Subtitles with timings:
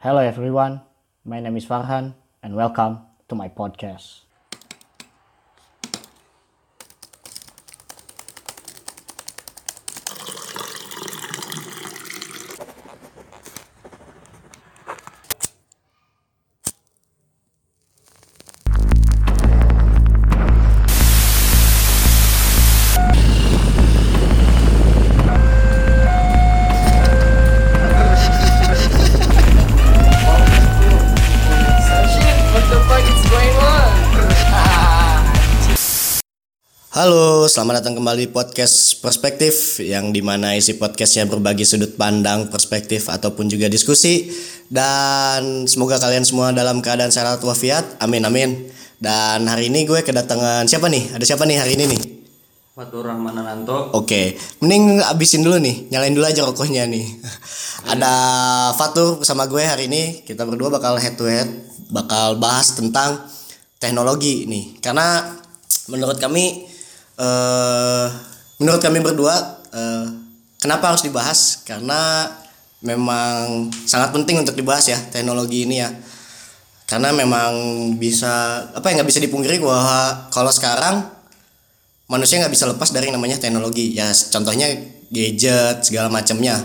[0.00, 0.80] Hello everyone,
[1.26, 4.24] my name is Farhan and welcome to my podcast.
[37.50, 43.10] Selamat datang kembali di podcast Perspektif yang di mana isi podcastnya berbagi sudut pandang, perspektif
[43.10, 44.30] ataupun juga diskusi
[44.70, 47.98] dan semoga kalian semua dalam keadaan sehat walafiat.
[47.98, 48.70] Amin amin.
[49.02, 51.10] Dan hari ini gue kedatangan siapa nih?
[51.10, 52.02] Ada siapa nih hari ini nih?
[52.70, 57.18] Fatur Rahman Ananto Oke, mending abisin dulu nih, nyalain dulu aja rokoknya nih.
[57.90, 58.14] Ada
[58.78, 61.50] Fatur sama gue hari ini, kita berdua bakal head to head,
[61.90, 63.26] bakal bahas tentang
[63.82, 64.78] teknologi nih.
[64.78, 65.34] Karena
[65.90, 66.69] menurut kami,
[67.20, 68.06] eh
[68.56, 69.36] menurut kami berdua,
[69.76, 70.06] eh,
[70.56, 71.60] kenapa harus dibahas?
[71.68, 72.28] Karena
[72.80, 75.92] memang sangat penting untuk dibahas ya teknologi ini ya.
[76.88, 77.52] Karena memang
[78.00, 81.06] bisa apa ya nggak bisa dipungkiri bahwa kalau sekarang
[82.10, 83.94] manusia nggak bisa lepas dari namanya teknologi.
[83.94, 84.66] Ya contohnya
[85.12, 86.58] gadget segala macamnya.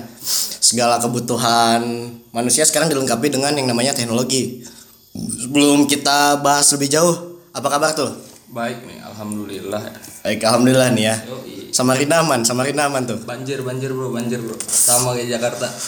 [0.66, 4.66] Segala kebutuhan manusia sekarang dilengkapi dengan yang namanya teknologi.
[5.14, 8.10] Sebelum kita bahas lebih jauh apa kabar tuh?
[8.50, 9.80] Baik nih alhamdulillah.
[10.28, 11.16] Baik alhamdulillah nih ya.
[11.24, 11.72] Yoi.
[11.72, 13.24] Samarinda aman Samarinda aman tuh.
[13.24, 14.60] Banjir banjir bro banjir bro.
[14.60, 15.72] Sama kayak Jakarta.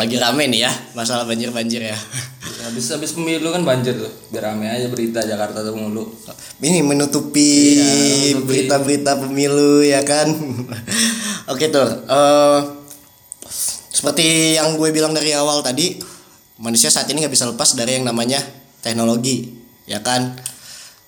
[0.00, 1.98] Lagi rame nih ya masalah banjir banjir ya
[2.60, 4.12] habis habis pemilu kan banjir tuh.
[4.30, 6.06] Biar rame aja berita Jakarta tuh mulu.
[6.60, 10.30] Ini menutupi Iya, berita-berita pemilu ya kan?
[11.52, 12.60] Oke tuh eh,
[13.90, 15.98] seperti yang gue bilang dari awal tadi
[16.62, 18.38] manusia saat ini nggak bisa lepas dari yang namanya
[18.80, 19.50] teknologi
[19.84, 20.38] ya kan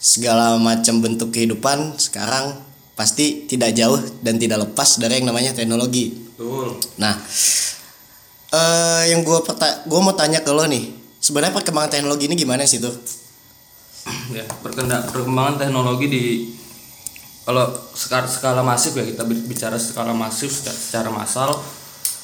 [0.03, 2.59] segala macam bentuk kehidupan sekarang
[2.99, 6.11] pasti tidak jauh dan tidak lepas dari yang namanya teknologi.
[6.35, 6.75] Betul.
[6.99, 7.15] Nah,
[8.51, 10.91] eh yang gue perta gue mau tanya ke lo nih,
[11.23, 13.23] sebenarnya perkembangan teknologi ini gimana sih tuh?
[14.35, 16.25] ya perkembangan teknologi di
[17.47, 21.55] kalau skala, skala masif ya kita bi- bicara skala masif seca- secara massal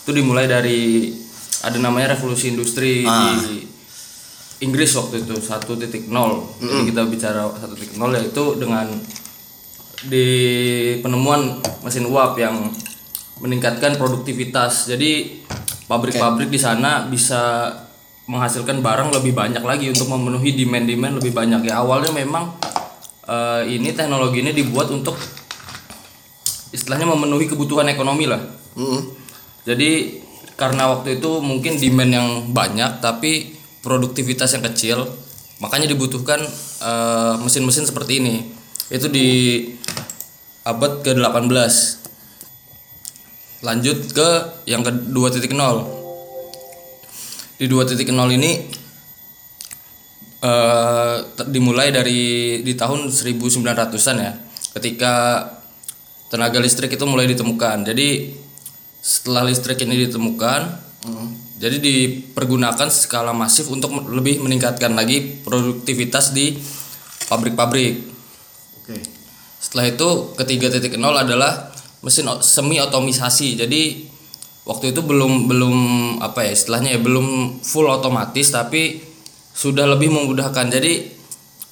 [0.02, 1.10] itu dimulai dari
[1.62, 3.66] ada namanya revolusi industri di
[4.58, 6.10] Inggris waktu itu 1.0
[6.58, 8.90] jadi kita bicara 1.0 yaitu dengan
[10.06, 10.28] di
[11.02, 12.70] penemuan mesin uap yang
[13.42, 14.90] meningkatkan produktivitas.
[14.90, 15.42] Jadi
[15.90, 17.72] pabrik-pabrik di sana bisa
[18.28, 21.66] menghasilkan barang lebih banyak lagi untuk memenuhi demand-demand lebih banyak.
[21.66, 22.54] Ya awalnya memang
[23.26, 25.16] eh, ini teknologi ini dibuat untuk
[26.70, 28.42] istilahnya memenuhi kebutuhan ekonomi lah.
[28.78, 29.10] Mm-mm.
[29.66, 30.22] jadi
[30.54, 33.57] karena waktu itu mungkin demand yang banyak tapi
[33.88, 35.08] produktivitas yang kecil,
[35.64, 36.44] makanya dibutuhkan
[36.84, 38.44] eh, mesin-mesin seperti ini.
[38.92, 39.64] Itu di
[40.68, 41.72] abad ke-18.
[43.64, 44.28] Lanjut ke
[44.68, 45.48] yang ke 2.0.
[47.58, 48.52] Di 2.0 ini
[51.34, 54.32] ter- dimulai dari di tahun 1900-an ya.
[54.78, 55.42] Ketika
[56.30, 57.88] tenaga listrik itu mulai ditemukan.
[57.88, 58.36] Jadi
[59.02, 60.60] setelah listrik ini ditemukan,
[61.58, 66.54] jadi dipergunakan skala masif untuk lebih meningkatkan lagi produktivitas di
[67.26, 67.98] pabrik-pabrik.
[68.78, 68.96] Oke.
[69.58, 70.08] Setelah itu
[70.38, 71.74] ketiga titik nol adalah
[72.06, 73.58] mesin semi otomisasi.
[73.58, 74.06] Jadi
[74.70, 75.76] waktu itu belum belum
[76.22, 79.02] apa ya istilahnya ya belum full otomatis tapi
[79.50, 80.70] sudah lebih memudahkan.
[80.70, 81.18] Jadi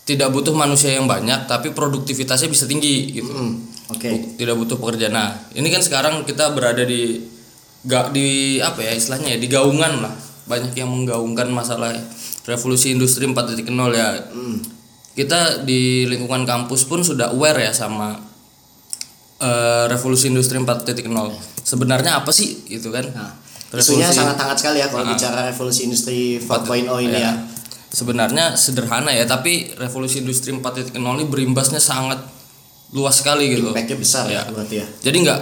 [0.03, 3.31] tidak butuh manusia yang banyak tapi produktivitasnya bisa tinggi gitu.
[3.31, 3.63] Hmm,
[3.95, 4.11] Oke.
[4.11, 5.15] Bu- tidak butuh pekerja.
[5.15, 7.36] Nah, ini kan sekarang kita berada di
[7.87, 10.15] gak di apa ya istilahnya ya di gaungan lah.
[10.47, 11.91] Banyak yang menggaungkan masalah
[12.45, 14.09] revolusi industri 4.0 ya.
[15.13, 18.15] Kita di lingkungan kampus pun sudah aware ya sama
[19.39, 21.03] eh, revolusi industri 4.0.
[21.63, 23.05] Sebenarnya apa sih gitu kan?
[23.75, 27.33] Isunya Revolusi- sangat hangat sekali ya kalau bicara revolusi industri 4.0 ini ya.
[27.87, 32.21] Sebenarnya sederhana ya, tapi revolusi industri 4.0 ini berimbasnya sangat
[32.93, 33.73] luas sekali gitu.
[33.73, 34.43] Impact-nya besar ya Ya.
[34.47, 34.87] berarti ya.
[35.03, 35.41] Jadi nggak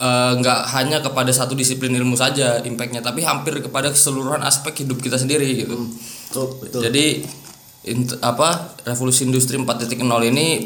[0.00, 4.98] eh, nggak hanya kepada satu disiplin ilmu saja impactnya, tapi hampir kepada keseluruhan aspek hidup
[5.04, 5.76] kita sendiri gitu.
[5.76, 6.80] Betul, betul.
[6.88, 7.06] Jadi
[7.92, 10.00] int- apa revolusi industri 4.0
[10.32, 10.64] ini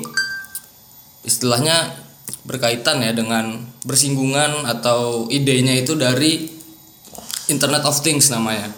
[1.24, 2.04] istilahnya
[2.44, 6.48] berkaitan ya dengan bersinggungan atau idenya itu dari
[7.48, 8.72] Internet of Things namanya.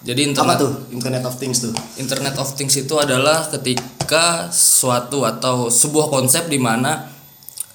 [0.00, 1.72] Jadi Apa internet tuh Internet of Things tuh?
[2.00, 7.04] Internet of Things itu adalah ketika suatu atau sebuah konsep di mana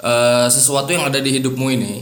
[0.05, 1.93] eh, sesuatu yang ada di hidupmu ini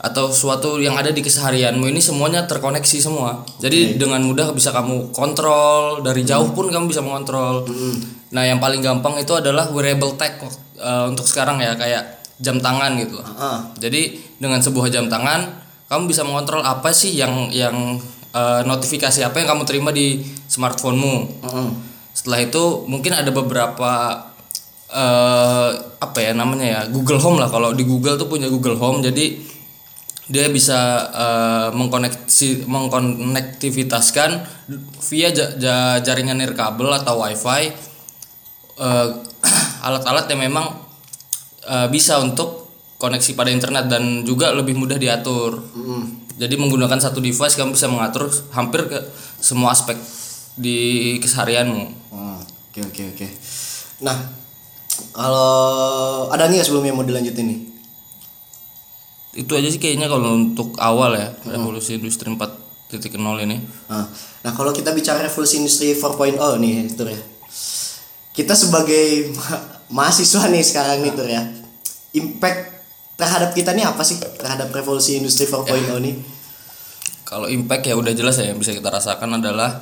[0.00, 3.44] atau suatu yang ada di keseharianmu ini semuanya terkoneksi semua.
[3.60, 7.68] Jadi dengan mudah bisa kamu kontrol dari jauh pun kamu bisa mengontrol.
[8.32, 10.40] Nah, yang paling gampang itu adalah wearable tech
[10.80, 13.20] eh, untuk sekarang ya kayak jam tangan gitu.
[13.20, 13.28] loh.
[13.36, 15.60] Ah, Jadi dengan sebuah jam tangan
[15.92, 18.00] kamu bisa mengontrol apa sih yang yang
[18.32, 21.44] eh, notifikasi apa yang kamu terima di smartphonemu.
[21.44, 21.70] mm,
[22.16, 23.92] Setelah itu mungkin ada beberapa
[24.90, 25.70] eh
[26.02, 29.38] apa ya namanya ya Google Home lah kalau di Google tuh punya Google Home jadi
[30.26, 30.78] dia bisa
[31.10, 34.30] eh, mengkoneksi mengkonektivitaskan
[35.02, 37.62] via ja- ja- jaringan nirkabel atau WiFi
[38.78, 39.08] eh,
[39.86, 40.66] alat-alat yang memang
[41.66, 42.70] eh, bisa untuk
[43.00, 45.56] koneksi pada internet dan juga lebih mudah diatur.
[46.36, 48.98] Jadi menggunakan satu device kamu bisa mengatur hampir ke
[49.40, 49.96] semua aspek
[50.52, 51.84] di keseharianmu.
[52.12, 53.26] Hmm, Oke oke oke.
[54.04, 54.16] Nah,
[55.14, 57.60] kalau ada nih sebelumnya mau dilanjutin nih?
[59.30, 62.98] Itu aja sih kayaknya kalau untuk awal ya revolusi industri 4.0
[63.46, 63.62] ini.
[63.86, 64.06] Nah,
[64.42, 67.20] nah kalau kita bicara revolusi industri 4.0 nih, Tur ya.
[68.34, 69.62] Kita sebagai ma-
[70.02, 71.42] mahasiswa nih sekarang nih, Tur ya.
[72.18, 72.60] Impact
[73.14, 76.14] terhadap kita nih apa sih terhadap revolusi industri 4.0 nih?
[77.22, 79.78] Kalau impact ya udah jelas ya yang bisa kita rasakan adalah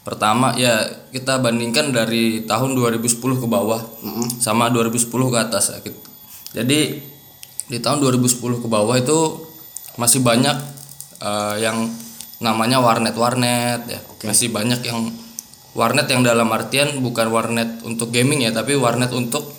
[0.00, 0.80] pertama ya
[1.10, 3.80] kita bandingkan dari tahun 2010 ke bawah
[4.36, 5.78] sama 2010 ke atas ya.
[6.52, 6.78] Jadi
[7.66, 9.18] di tahun 2010 ke bawah itu
[9.94, 10.56] masih banyak
[11.20, 11.86] eh, yang
[12.40, 14.00] namanya warnet-warnet ya.
[14.24, 15.12] Masih banyak yang
[15.72, 19.52] warnet yang dalam artian bukan warnet untuk gaming ya, tapi warnet untuk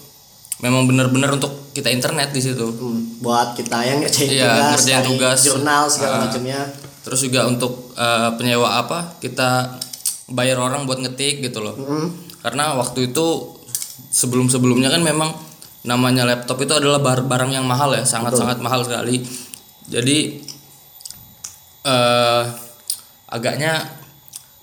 [0.59, 2.67] memang benar-benar untuk kita internet di situ.
[2.67, 5.37] Hmm, buat kita yang ngerjain Iya, tugas, ngerjain tugas.
[5.41, 6.21] jurnal segala Ah.
[6.27, 6.59] macamnya.
[7.01, 9.77] Terus juga untuk eh, penyewa apa kita
[10.31, 11.75] bayar orang buat ngetik gitu loh.
[12.41, 13.57] Karena waktu itu
[14.11, 15.29] sebelum-sebelumnya kan memang
[15.85, 19.21] namanya laptop itu adalah bar- barang yang mahal ya, sangat-sangat mahal sekali.
[19.87, 20.47] Jadi
[21.81, 22.43] eh
[23.31, 23.99] agaknya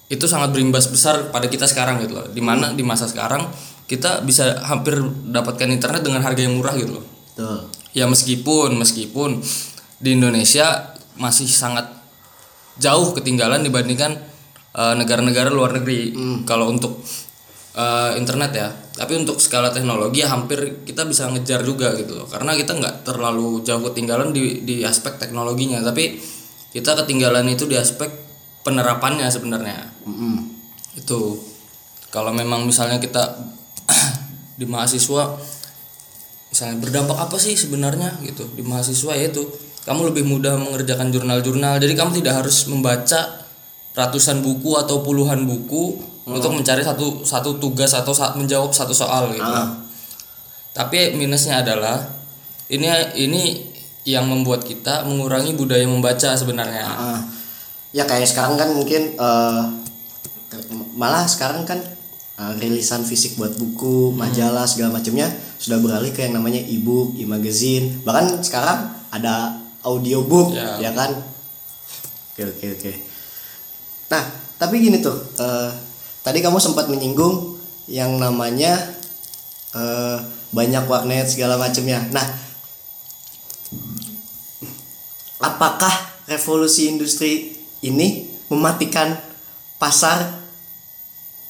[0.08, 2.26] itu sangat berimbas besar pada kita sekarang gitu loh.
[2.30, 3.46] Di mana di masa sekarang
[3.88, 5.00] kita bisa hampir
[5.32, 7.58] dapatkan internet dengan harga yang murah gitu loh Betul.
[7.96, 9.40] ya meskipun meskipun
[9.98, 11.88] di Indonesia masih sangat
[12.78, 14.27] jauh ketinggalan dibandingkan
[14.78, 16.14] eh, negara-negara luar negeri.
[16.46, 17.02] Kalau untuk
[17.74, 18.68] eh, internet ya.
[18.98, 22.26] Tapi untuk skala teknologi ya hampir kita bisa ngejar juga gitu loh.
[22.30, 25.82] Karena kita nggak terlalu jauh ketinggalan di di aspek teknologinya.
[25.82, 26.18] Tapi
[26.74, 28.10] kita ketinggalan itu di aspek
[28.66, 29.88] penerapannya sebenarnya.
[30.98, 31.38] Itu.
[32.08, 33.36] Kalau memang misalnya kita
[34.60, 35.36] di mahasiswa
[36.48, 38.48] misalnya berdampak apa sih sebenarnya gitu?
[38.56, 39.44] Di mahasiswa yaitu
[39.88, 41.80] kamu lebih mudah mengerjakan jurnal-jurnal.
[41.80, 43.47] Jadi kamu tidak harus membaca
[43.96, 45.96] ratusan buku atau puluhan buku
[46.28, 49.54] untuk mencari satu satu tugas atau saat menjawab satu soal gitu.
[50.76, 51.98] Tapi minusnya adalah
[52.68, 52.86] ini
[53.16, 53.42] ini
[54.04, 56.84] yang membuat kita mengurangi budaya membaca sebenarnya.
[56.86, 57.20] Ah,
[57.92, 59.62] ya kayak sekarang kan mungkin eh,
[60.96, 61.80] malah sekarang kan
[62.38, 67.98] eh, rilisan fisik buat buku, majalah segala macamnya sudah beralih ke yang namanya e-book, e-magazine,
[68.06, 70.78] bahkan sekarang ada audiobook Ya.
[70.78, 71.18] ya kan.
[72.32, 72.92] Oke oke oke.
[74.08, 74.24] Nah,
[74.56, 75.70] tapi gini tuh, eh,
[76.24, 77.56] tadi kamu sempat menyinggung
[77.88, 78.76] yang namanya
[79.76, 80.18] eh,
[80.48, 82.00] banyak warnet segala macamnya.
[82.08, 82.24] Nah,
[85.44, 85.92] apakah
[86.24, 89.12] revolusi industri ini mematikan
[89.76, 90.40] pasar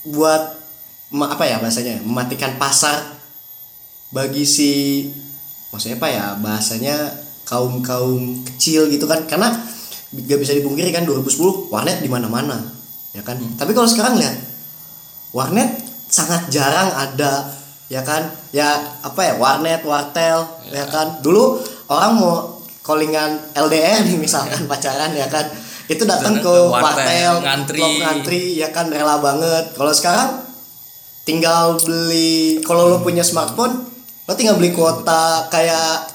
[0.05, 0.59] buat
[1.15, 3.17] apa ya bahasanya mematikan pasar
[4.13, 4.73] bagi si
[5.73, 6.97] maksudnya apa ya bahasanya
[7.49, 9.53] kaum kaum kecil gitu kan karena
[10.11, 12.57] gak bisa dipungkiri kan 2010 warnet di mana-mana
[13.13, 13.37] ya kan?
[13.37, 14.37] Tapi kalau sekarang lihat
[15.31, 15.69] warnet
[16.09, 17.53] sangat jarang ada
[17.87, 18.25] ya kan?
[18.51, 21.21] Ya apa ya warnet wartel ya, kan?
[21.21, 22.35] Dulu orang mau
[22.81, 25.45] callingan LDR nih misalkan pacaran ya kan?
[25.89, 27.81] Itu datang Ke wartel, ngantri.
[27.81, 28.89] blok ngantri ya kan?
[28.89, 29.73] Rela banget.
[29.73, 30.45] Kalau sekarang
[31.25, 33.85] tinggal beli kalau lo punya smartphone
[34.25, 36.09] lo tinggal beli kuota kayak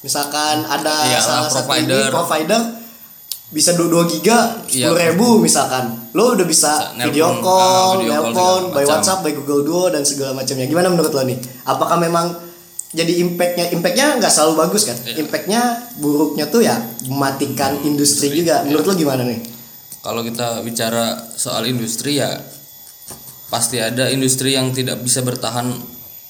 [0.00, 2.12] misalkan ada Iya, salah satu provider.
[2.12, 2.60] provider
[3.48, 4.88] bisa 2 giga Iya.
[4.88, 8.90] sepuluh ribu misalkan lo udah bisa Bisa video nelpon, call, ah, video nelpon by macam.
[8.90, 10.64] WhatsApp, by Google Duo dan segala macamnya.
[10.64, 11.38] Gimana menurut lo nih?
[11.64, 12.34] Apakah memang
[12.90, 14.96] jadi impactnya impactnya nggak selalu bagus kan?
[15.02, 15.20] Iya.
[15.20, 15.60] Impactnya
[15.98, 18.62] buruknya tuh ya mematikan industri juga.
[18.62, 19.40] Menurut lo gimana nih?
[20.00, 22.28] kalau kita bicara soal industri ya
[23.48, 25.72] pasti ada industri yang tidak bisa bertahan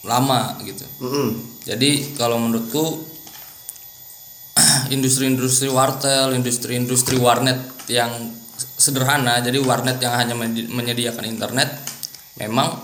[0.06, 1.28] lama gitu Mm-mm.
[1.66, 3.02] jadi kalau menurutku
[4.88, 8.10] industri-industri wartel industri-industri warnet yang
[8.56, 11.68] sederhana jadi warnet yang hanya menye- menyediakan internet
[12.36, 12.74] memang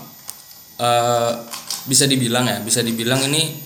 [0.77, 1.31] eh,
[1.85, 3.57] bisa dibilang ya bisa dibilang ini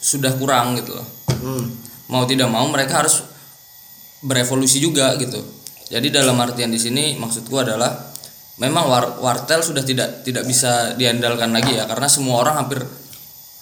[0.00, 1.08] sudah kurang gitu loh
[1.40, 1.64] Hmm.
[2.08, 3.24] mau tidak mau mereka harus
[4.20, 5.40] berevolusi juga gitu.
[5.88, 7.88] Jadi dalam artian di sini maksudku adalah
[8.60, 12.84] memang war- wartel sudah tidak tidak bisa diandalkan lagi ya karena semua orang hampir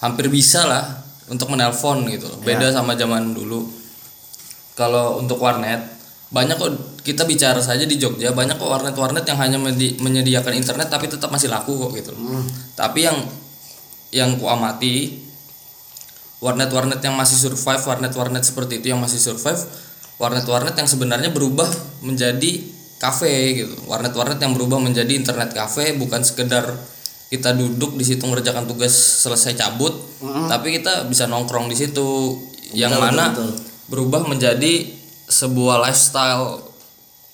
[0.03, 0.83] hampir bisa lah
[1.31, 2.27] untuk menelpon gitu.
[2.43, 3.63] Beda sama zaman dulu.
[4.79, 5.83] Kalau untuk warnet
[6.31, 6.71] banyak kok
[7.03, 9.57] kita bicara saja di Jogja banyak kok warnet-warnet yang hanya
[9.99, 12.15] menyediakan internet tapi tetap masih laku kok gitu.
[12.79, 13.17] Tapi yang
[14.15, 15.19] yang kuamati
[16.39, 19.59] warnet-warnet yang masih survive, warnet-warnet seperti itu yang masih survive,
[20.15, 21.67] warnet-warnet yang sebenarnya berubah
[21.99, 22.63] menjadi
[22.99, 23.75] kafe gitu.
[23.91, 26.63] Warnet-warnet yang berubah menjadi internet kafe bukan sekedar
[27.29, 29.93] kita duduk di situ mengerjakan tugas selesai cabut,
[30.49, 32.39] tapi kita bisa nongkrong di situ
[32.73, 33.68] yang Betul, mana betul, betul.
[33.89, 34.87] Berubah menjadi
[35.29, 36.63] sebuah lifestyle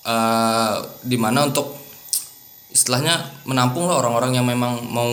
[0.06, 1.74] eh di mana untuk
[2.70, 5.08] istilahnya menampung lah orang-orang yang memang mau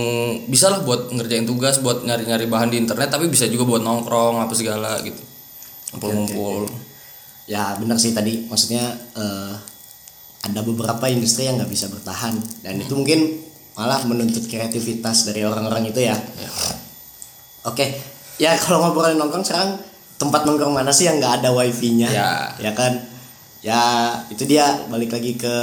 [0.51, 4.43] bisa lah buat ngerjain tugas buat nyari-nyari bahan di internet tapi bisa juga buat nongkrong
[4.43, 5.17] apa segala gitu.
[5.95, 6.67] Ngumpul-ngumpul.
[7.47, 8.45] Ya benar sih tadi.
[8.51, 8.83] Maksudnya
[9.15, 9.53] eh,
[10.43, 12.35] ada beberapa industri yang nggak bisa bertahan.
[12.59, 13.39] Dan itu mungkin
[13.79, 16.19] malah menuntut kreativitas dari orang-orang itu ya.
[17.63, 17.95] Oke.
[18.41, 19.79] Ya kalau ngobrolin nongkrong sekarang
[20.15, 22.71] tempat nongkrong mana sih yang nggak ada wifi-nya Ya.
[22.71, 22.93] kan
[23.59, 23.81] ya
[24.27, 25.55] itu dia balik lagi ke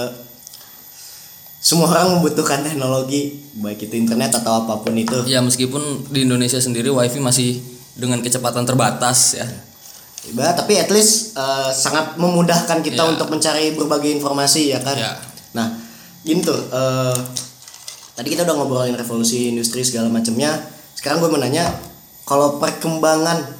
[1.60, 6.56] semua orang membutuhkan teknologi baik itu internet atau apa pun itu ya meskipun di Indonesia
[6.56, 7.60] sendiri wifi masih
[7.92, 9.46] dengan kecepatan terbatas ya
[10.20, 13.08] Ibarat, tapi at least eh, sangat memudahkan kita Ya.
[13.08, 14.92] untuk mencari berbagai informasi ya kan.
[14.92, 15.16] Ya.
[15.56, 15.80] Nah,
[16.20, 16.60] gini tuh.
[16.60, 17.16] eh,
[18.12, 20.60] tadi kita udah ngobrolin revolusi industri segala macamnya.
[20.92, 21.72] Sekarang gue mau nanya,
[22.28, 23.59] kalau perkembangan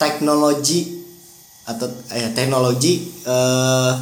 [0.00, 1.04] teknologi
[1.68, 3.92] atau eh, teknologi eh,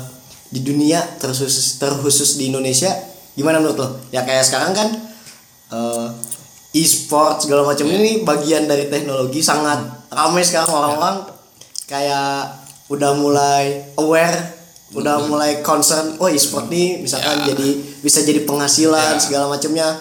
[0.48, 2.88] di dunia terkhusus terkhusus di Indonesia
[3.34, 3.88] gimana menurut lo?
[4.14, 4.88] Ya kayak sekarang kan
[5.74, 6.06] eh,
[6.78, 9.82] e-sport segala macam ini bagian dari teknologi sangat
[10.14, 11.26] ramai sekarang orang-orang
[11.90, 12.54] kayak
[12.88, 14.56] udah mulai aware
[14.96, 17.68] udah mulai concern oh e-sport nih misalkan jadi
[18.00, 19.98] bisa jadi penghasilan segala macamnya.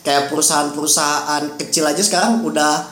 [0.00, 2.88] Kayak perusahaan-perusahaan kecil aja sekarang udah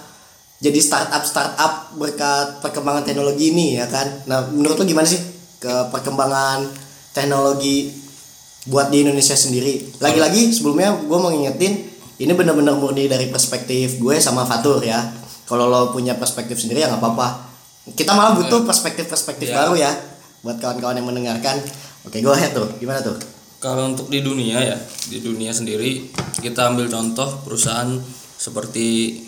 [0.58, 4.26] jadi startup startup berkat perkembangan teknologi ini ya kan?
[4.26, 5.22] Nah menurut lo gimana sih
[5.62, 6.66] ke perkembangan
[7.14, 7.94] teknologi
[8.66, 9.98] buat di Indonesia sendiri?
[10.02, 11.86] Lagi-lagi sebelumnya gue mau ngingetin
[12.18, 14.98] ini benar-benar murni dari perspektif gue sama Fatur ya.
[15.46, 17.28] Kalau lo punya perspektif sendiri ya nggak apa-apa.
[17.94, 19.64] Kita malah butuh perspektif-perspektif Ya.
[19.64, 19.92] baru ya
[20.42, 21.56] buat kawan-kawan yang mendengarkan.
[22.04, 24.78] Oke go ahead tuh gimana tuh kalau untuk di dunia ya
[25.10, 26.06] di dunia sendiri
[26.38, 27.90] kita ambil contoh perusahaan
[28.38, 29.18] seperti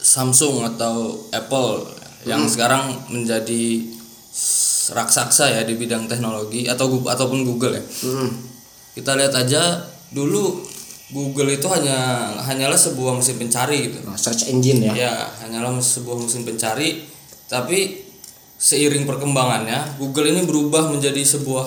[0.00, 1.84] Samsung atau Apple
[2.24, 3.84] yang sekarang menjadi
[4.90, 7.84] raksasa ya di bidang teknologi atau ataupun Google ya.
[8.08, 8.30] Hmm.
[8.90, 10.66] kita lihat aja dulu
[11.10, 13.98] Google itu hanya hanyalah sebuah mesin pencari gitu.
[14.06, 14.92] Nah, search engine ya.
[14.94, 17.02] Ya hanyalah sebuah mesin pencari.
[17.50, 18.06] Tapi
[18.54, 21.66] seiring perkembangannya Google ini berubah menjadi sebuah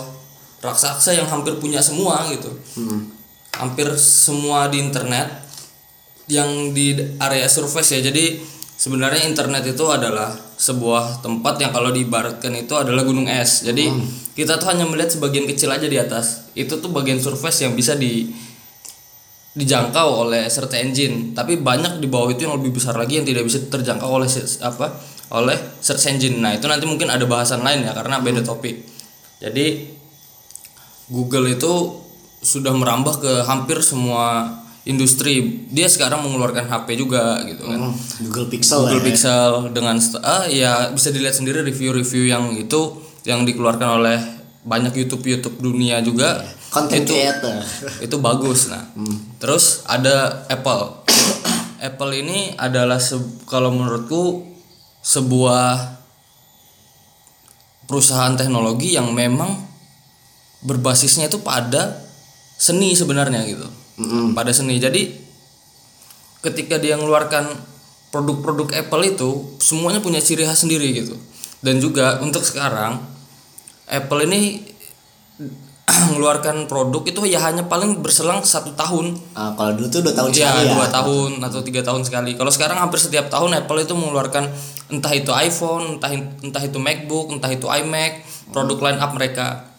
[0.64, 2.56] raksasa yang hampir punya semua gitu.
[3.52, 5.28] Hampir semua di internet
[6.28, 8.12] yang di area surface ya.
[8.12, 8.40] Jadi
[8.78, 13.68] sebenarnya internet itu adalah sebuah tempat yang kalau diibaratkan itu adalah gunung es.
[13.68, 13.92] Jadi
[14.34, 16.50] kita tuh hanya melihat sebagian kecil aja di atas.
[16.56, 18.32] Itu tuh bagian surface yang bisa di
[19.54, 21.36] dijangkau oleh search engine.
[21.38, 24.30] Tapi banyak di bawah itu yang lebih besar lagi yang tidak bisa terjangkau oleh
[24.64, 24.88] apa
[25.34, 26.42] oleh search engine.
[26.42, 28.82] Nah itu nanti mungkin ada bahasan lain ya karena beda topik.
[29.44, 29.92] Jadi
[31.12, 32.00] Google itu
[32.44, 35.64] sudah merambah ke hampir semua industri.
[35.72, 37.80] Dia sekarang mengeluarkan HP juga gitu kan.
[37.80, 37.96] Hmm,
[38.28, 39.06] Google Pixel Google ya.
[39.08, 44.20] Pixel dengan ah ya bisa dilihat sendiri review-review yang itu yang dikeluarkan oleh
[44.64, 46.44] banyak YouTube YouTube dunia juga.
[46.74, 47.56] Content itu creator.
[48.02, 48.84] itu bagus nah.
[49.40, 51.06] Terus ada Apple.
[51.88, 54.48] Apple ini adalah se- kalau menurutku
[55.04, 56.00] sebuah
[57.86, 59.52] perusahaan teknologi yang memang
[60.64, 62.00] berbasisnya itu pada
[62.56, 63.83] seni sebenarnya gitu
[64.38, 64.80] pada seni.
[64.80, 65.12] Jadi
[66.44, 67.48] ketika dia mengeluarkan
[68.14, 71.18] produk-produk Apple itu semuanya punya ciri khas sendiri gitu.
[71.64, 73.00] Dan juga untuk sekarang
[73.88, 74.62] Apple ini
[76.12, 79.18] mengeluarkan produk itu ya hanya paling berselang satu tahun.
[79.34, 80.74] Ah, kalau dulu tuh dua tahun ya sekali ya?
[80.78, 82.32] dua tahun atau tiga tahun sekali.
[82.38, 84.48] Kalau sekarang hampir setiap tahun Apple itu mengeluarkan
[84.94, 88.22] entah itu iPhone entah entah itu MacBook entah itu iMac
[88.54, 89.73] produk line up mereka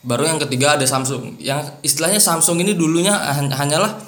[0.00, 4.00] baru yang ketiga ada Samsung yang istilahnya Samsung ini dulunya han- hanyalah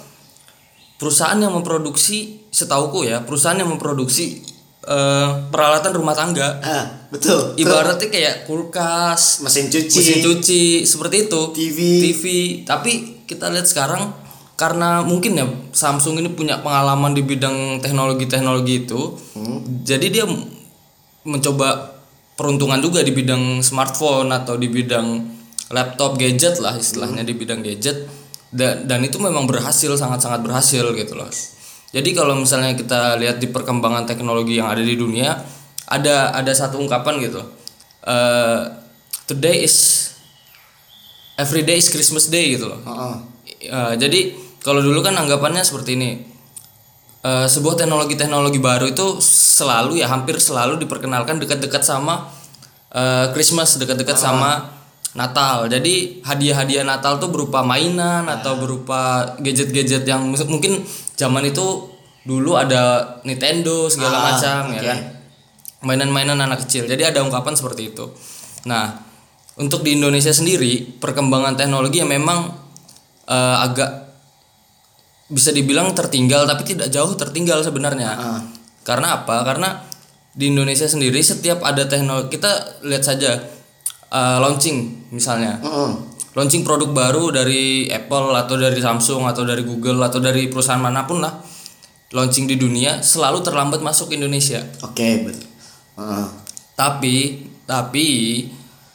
[0.96, 4.40] perusahaan yang memproduksi setauku ya perusahaan yang memproduksi
[4.82, 7.60] eh, peralatan rumah tangga ah, betul betul.
[7.60, 11.78] ibaratnya kayak kulkas mesin cuci mesin cuci seperti itu TV.
[12.02, 12.24] TV
[12.62, 12.92] tapi
[13.24, 14.12] kita lihat sekarang
[14.54, 19.82] karena mungkin ya Samsung ini punya pengalaman di bidang teknologi-teknologi itu Hmm.
[19.82, 20.24] jadi dia
[21.24, 21.98] mencoba
[22.34, 25.06] peruntungan juga di bidang smartphone atau di bidang
[25.72, 28.06] laptop gadget lah istilahnya di bidang gadget.
[28.52, 31.28] Dan dan itu memang berhasil sangat-sangat berhasil gitu loh.
[31.92, 35.40] Jadi kalau misalnya kita lihat di perkembangan teknologi yang ada di dunia
[35.88, 37.40] ada ada satu ungkapan gitu.
[38.04, 38.60] Eh,
[39.28, 40.08] today is
[41.40, 42.80] every day is Christmas day gitu loh.
[42.84, 43.14] Heeh.
[43.72, 44.20] Eh, jadi
[44.60, 46.10] kalau dulu kan anggapannya seperti ini.
[47.22, 52.34] Eh, sebuah teknologi-teknologi baru itu selalu ya hampir selalu diperkenalkan dekat-dekat sama
[52.90, 54.81] eh, Christmas dekat-dekat sama
[55.12, 60.80] Natal jadi hadiah-hadiah Natal tuh berupa mainan atau berupa gadget-gadget yang mungkin
[61.14, 61.92] zaman itu
[62.24, 64.88] dulu ada Nintendo segala Ah, macam ya oke.
[64.88, 64.98] kan
[65.82, 66.86] mainan-mainan anak kecil.
[66.86, 68.06] Jadi ada ungkapan seperti itu.
[68.70, 69.02] Nah,
[69.58, 72.54] untuk di Indonesia sendiri perkembangan teknologi yang memang
[73.26, 73.90] eh, agak
[75.26, 78.14] bisa dibilang tertinggal tapi tidak jauh tertinggal sebenarnya.
[78.86, 79.42] Karena apa?
[79.42, 79.82] Karena
[80.32, 83.42] di Indonesia sendiri setiap ada teknologi kita lihat saja
[84.12, 85.56] eh, launching misalnya.
[85.58, 85.90] Heeh.
[86.32, 91.04] Launching produk baru dari Apple atau dari Samsung atau dari Google atau dari perusahaan mana
[91.04, 91.32] pun lah
[92.12, 94.60] launching di dunia selalu terlambat masuk Indonesia.
[94.84, 95.48] Oke, betul.
[96.00, 96.26] Heeh.
[96.76, 97.16] Tapi
[97.64, 98.08] tapi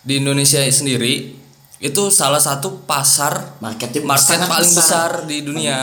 [0.02, 1.34] di Indonesia sendiri
[1.78, 5.10] itu salah satu pasar Marketnya market sangat paling besar.
[5.22, 5.78] besar di dunia.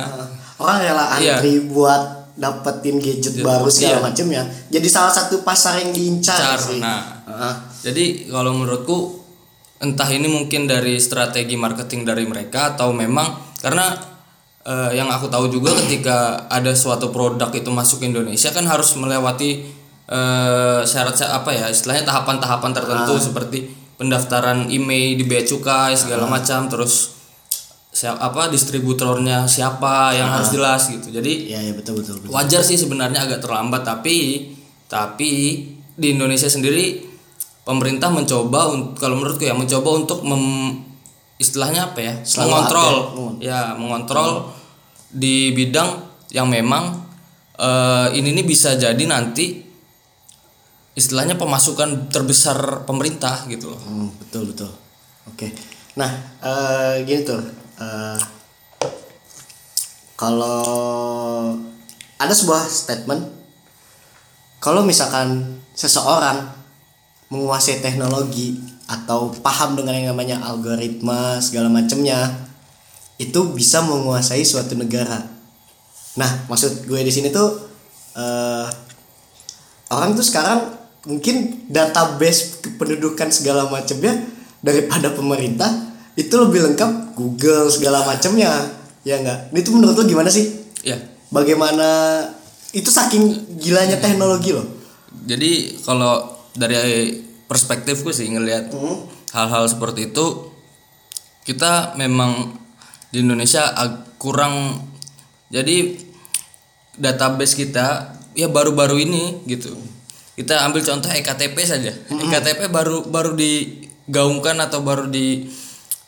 [0.58, 1.38] Orang rela Iya.
[1.38, 4.06] antri buat dapetin gadget baru segala iya.
[4.10, 4.42] macam ya.
[4.74, 6.58] Jadi salah satu pasar yang diincar Car.
[6.58, 6.82] sih.
[6.82, 7.54] Nah, Heeh.
[7.90, 9.23] jadi kalau menurutku
[9.84, 13.92] entah ini mungkin dari strategi marketing dari mereka atau memang karena
[14.64, 18.96] eh, yang aku tahu juga ketika ada suatu produk itu masuk ke Indonesia kan harus
[18.96, 19.68] melewati
[20.08, 23.68] eh, syarat apa ya istilahnya tahapan-tahapan tertentu seperti
[24.00, 27.14] pendaftaran email di bea cukai segala macam terus
[27.94, 31.14] siapa apa distributornya siapa yang harus jelas gitu.
[31.14, 32.34] Jadi Iya, iya betul betul betul.
[32.34, 34.50] wajar sih sebenarnya agak terlambat tapi
[34.90, 35.32] tapi
[35.94, 37.13] di Indonesia sendiri
[37.64, 40.44] pemerintah mencoba kalau menurutku ya mencoba untuk mem,
[41.36, 43.36] istilahnya apa ya Selalu mengontrol update.
[43.42, 44.30] ya mengontrol
[45.08, 45.90] di bidang
[46.28, 46.92] yang memang
[47.54, 49.64] eh, ini nih bisa jadi nanti
[50.92, 54.70] istilahnya pemasukan terbesar pemerintah gitu loh Hmm, betul betul.
[55.24, 55.50] Oke.
[55.94, 57.40] Nah, eh gini tuh.
[57.74, 58.18] eh,
[60.14, 60.62] kalau
[62.16, 63.22] ada sebuah statement
[64.58, 66.46] kalau misalkan seseorang
[67.34, 68.54] menguasai teknologi
[68.86, 72.30] atau paham dengan yang namanya algoritma segala macamnya
[73.18, 75.18] itu bisa menguasai suatu negara.
[76.14, 77.58] Nah, maksud gue di sini tuh
[78.14, 78.66] eh
[79.90, 80.70] orang tuh sekarang
[81.10, 84.14] mungkin database kependudukan segala macamnya
[84.62, 85.68] daripada pemerintah
[86.14, 88.70] itu lebih lengkap Google segala macamnya.
[89.02, 90.48] Ya enggak itu menurut lo gimana sih?
[90.86, 90.96] Ya.
[91.28, 92.22] Bagaimana?
[92.74, 94.84] Itu saking gilanya teknologi loh
[95.24, 98.72] jadi kalau dari perspektifku sih ngelihat
[99.34, 100.50] hal-hal seperti itu.
[101.44, 102.56] Kita memang
[103.12, 103.68] di Indonesia
[104.16, 104.80] kurang
[105.52, 105.92] jadi
[106.96, 109.76] database kita ya baru-baru ini gitu.
[110.34, 111.94] Kita ambil contoh ektp saja.
[112.10, 115.46] Ektp baru baru digaungkan atau baru di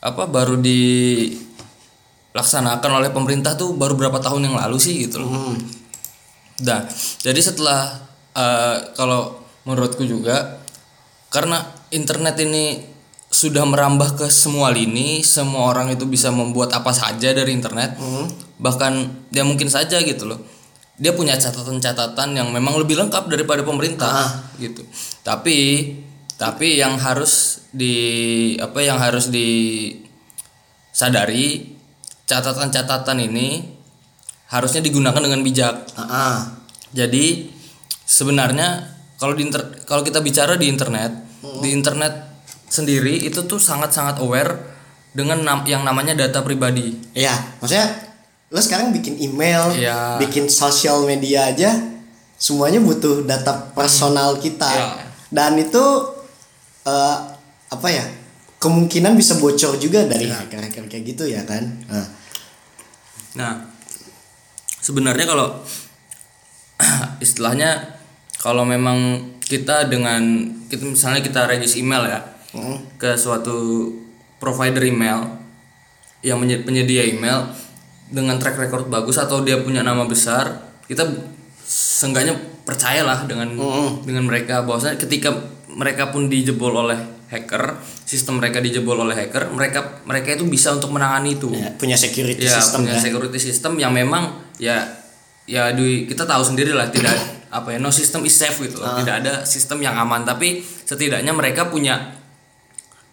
[0.03, 5.55] apa baru dilaksanakan oleh pemerintah tuh baru berapa tahun yang lalu sih gitu loh.
[6.65, 6.89] Nah,
[7.21, 8.01] jadi setelah
[8.33, 10.59] eh, kalau menurutku juga
[11.37, 11.61] karena
[11.93, 12.81] internet ini
[13.29, 17.93] sudah merambah ke semua lini, semua orang itu bisa membuat apa saja dari internet.
[18.57, 18.93] Bahkan
[19.29, 20.41] dia mungkin saja gitu loh.
[20.97, 24.81] Dia punya catatan-catatan yang memang lebih lengkap daripada pemerintah gitu.
[25.21, 25.93] Tapi
[26.41, 30.17] tapi yang harus di apa yang harus disadari
[32.25, 33.77] catatan-catatan ini
[34.49, 35.85] harusnya digunakan dengan bijak.
[35.93, 36.37] Ah, ah.
[36.97, 37.53] Jadi
[38.09, 42.13] sebenarnya kalau di inter- kalau kita bicara di internet, di internet
[42.67, 44.51] sendiri itu tuh sangat-sangat aware
[45.11, 46.93] dengan nam- yang namanya data pribadi.
[47.13, 47.87] Iya, maksudnya
[48.47, 50.19] lo sekarang bikin email, Iya.
[50.19, 51.73] bikin sosial media aja,
[52.35, 54.67] semuanya butuh data personal kita.
[54.67, 54.89] Iya.
[55.27, 55.83] Dan itu
[56.83, 57.17] eh,
[57.67, 58.05] apa ya?
[58.57, 60.39] Kemungkinan bisa bocor juga dari Iya.
[60.41, 61.63] hacker-hacker kayak gitu ya kan?
[61.87, 62.07] Nah,
[63.35, 63.53] Nah,
[64.79, 65.61] sebenarnya kalau
[67.25, 67.96] istilahnya
[68.41, 70.21] kalau memang kita dengan
[70.67, 72.19] kita misalnya kita regis email ya
[72.99, 73.89] ke suatu
[74.37, 75.23] provider email
[76.25, 77.47] yang penyedia email
[78.07, 81.03] dengan track record bagus atau dia punya nama besar kita
[81.67, 83.51] seenggaknya percayalah dengan
[84.03, 84.63] dengan mereka.
[84.63, 85.35] Bahwasanya ketika
[85.67, 87.75] mereka pun dijebol oleh hacker
[88.07, 91.51] sistem mereka dijebol oleh hacker mereka mereka itu bisa untuk menangani itu.
[91.51, 93.03] Ya, punya security ya system punya ya.
[93.03, 94.79] security system yang memang ya
[95.43, 97.11] ya di kita tahu sendiri lah tidak
[97.49, 98.97] apa ya no system is safe gitu loh.
[98.99, 102.15] Tidak ada sistem yang aman, tapi setidaknya mereka punya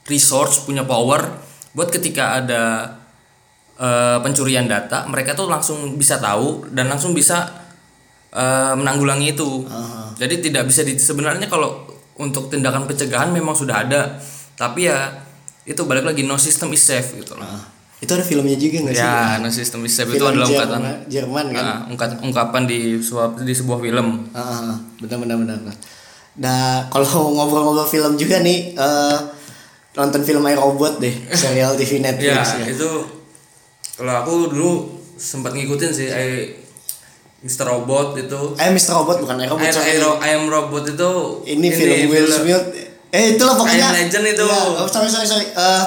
[0.04, 1.40] resource, punya power
[1.74, 2.62] buat ketika ada
[3.80, 7.50] eh, pencurian data, mereka tuh langsung bisa tahu dan langsung bisa
[8.30, 9.66] eh, menanggulangi itu.
[10.14, 14.22] Jadi tidak bisa di, sebenarnya kalau untuk tindakan pencegahan memang sudah ada,
[14.54, 15.10] tapi ya
[15.66, 17.42] itu balik lagi no system is safe gitu loh.
[17.42, 17.66] Ah,
[18.04, 21.44] itu ada filmnya juga nggak sih Ya, no system is safe itu adalah ungkapan Jerman,
[21.50, 24.28] kan Ah, ungkat- ungkapan di sebuah di sebuah film.
[24.30, 24.76] Ah, ah.
[25.00, 25.56] benar benar benar.
[26.36, 29.16] Nah, kalau ngobrol-ngobrol film juga nih, eh,
[29.94, 32.66] nonton film I Robot deh, serial TV Ya, Netflix ya.
[32.68, 32.90] itu
[33.94, 34.70] kalau aku dulu
[35.14, 36.50] sempat ngikutin sih I,
[37.40, 37.64] Mr.
[37.64, 38.40] Robot itu.
[38.58, 38.92] Eh, Mr.
[38.96, 39.64] Robot bukan I Robot.
[39.64, 39.70] I.
[39.70, 41.10] I, I Am Robot itu
[41.46, 42.64] ini, film Will Smith.
[43.08, 43.86] Eh, itulah pokoknya.
[43.86, 44.44] I Am Legend itu.
[44.44, 45.46] Iya, oh, sorry sorry sorry.
[45.46, 45.82] Eh,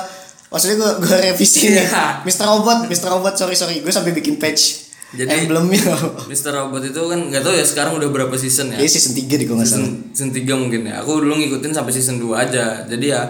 [0.48, 1.84] maksudnya gue gue revisi nih.
[1.84, 2.24] Iya.
[2.24, 2.46] Mr.
[2.48, 3.08] Robot, Mr.
[3.12, 3.84] Robot, sorry sorry.
[3.84, 4.88] Gue sampai bikin patch.
[5.16, 5.80] Jadi- emblemnya.
[6.28, 6.52] Mr.
[6.52, 8.80] Robot itu kan nggak tahu ya sekarang udah berapa season ya.
[8.80, 9.88] Ini season 3 deh nggak salah.
[9.88, 13.22] season, season 3 mungkin ya aku dulu ngikutin sampai season 2 aja jadi ya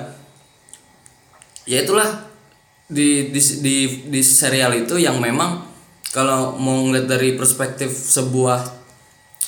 [1.67, 2.08] ya itulah
[2.88, 3.75] di di di,
[4.08, 5.67] di serial itu yang memang
[6.15, 8.63] kalau mau ngeliat dari perspektif sebuah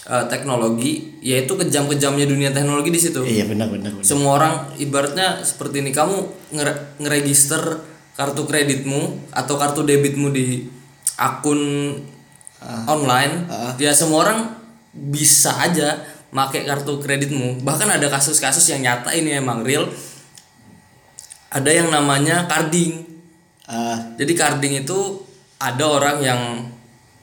[0.07, 3.25] eh, teknologi yaitu kejam-kejamnya dunia teknologi di situ.
[3.25, 3.91] Iya benar benar.
[3.97, 4.05] benar.
[4.05, 6.15] semua orang ibaratnya seperti ini kamu
[6.55, 7.83] ngere- ngeregister
[8.15, 10.67] kartu kreditmu atau kartu debitmu di
[11.15, 11.95] akun
[12.87, 13.47] online
[13.79, 14.39] ya semua orang
[14.91, 17.61] bisa aja make kartu kreditmu.
[17.65, 19.89] Bahkan ada kasus-kasus yang nyata ini emang real.
[21.49, 23.05] Ada yang namanya carding.
[23.69, 25.25] Ah, jadi carding itu
[25.61, 26.41] ada orang yang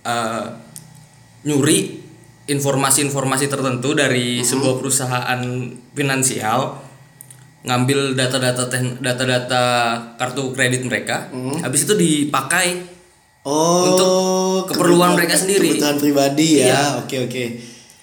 [0.06, 0.46] eh,
[1.46, 2.05] nyuri
[2.46, 5.42] informasi-informasi tertentu dari sebuah perusahaan
[5.94, 6.78] finansial,
[7.66, 8.70] ngambil data-data
[9.02, 9.62] data-data
[10.14, 11.26] kartu kredit mereka,
[11.62, 12.96] habis itu dipakai
[13.42, 15.74] oh, Untuk keperluan mereka sendiri.
[15.74, 16.66] Kebutuhan pribadi ya.
[16.66, 16.82] Iya.
[17.02, 17.44] Oke oke.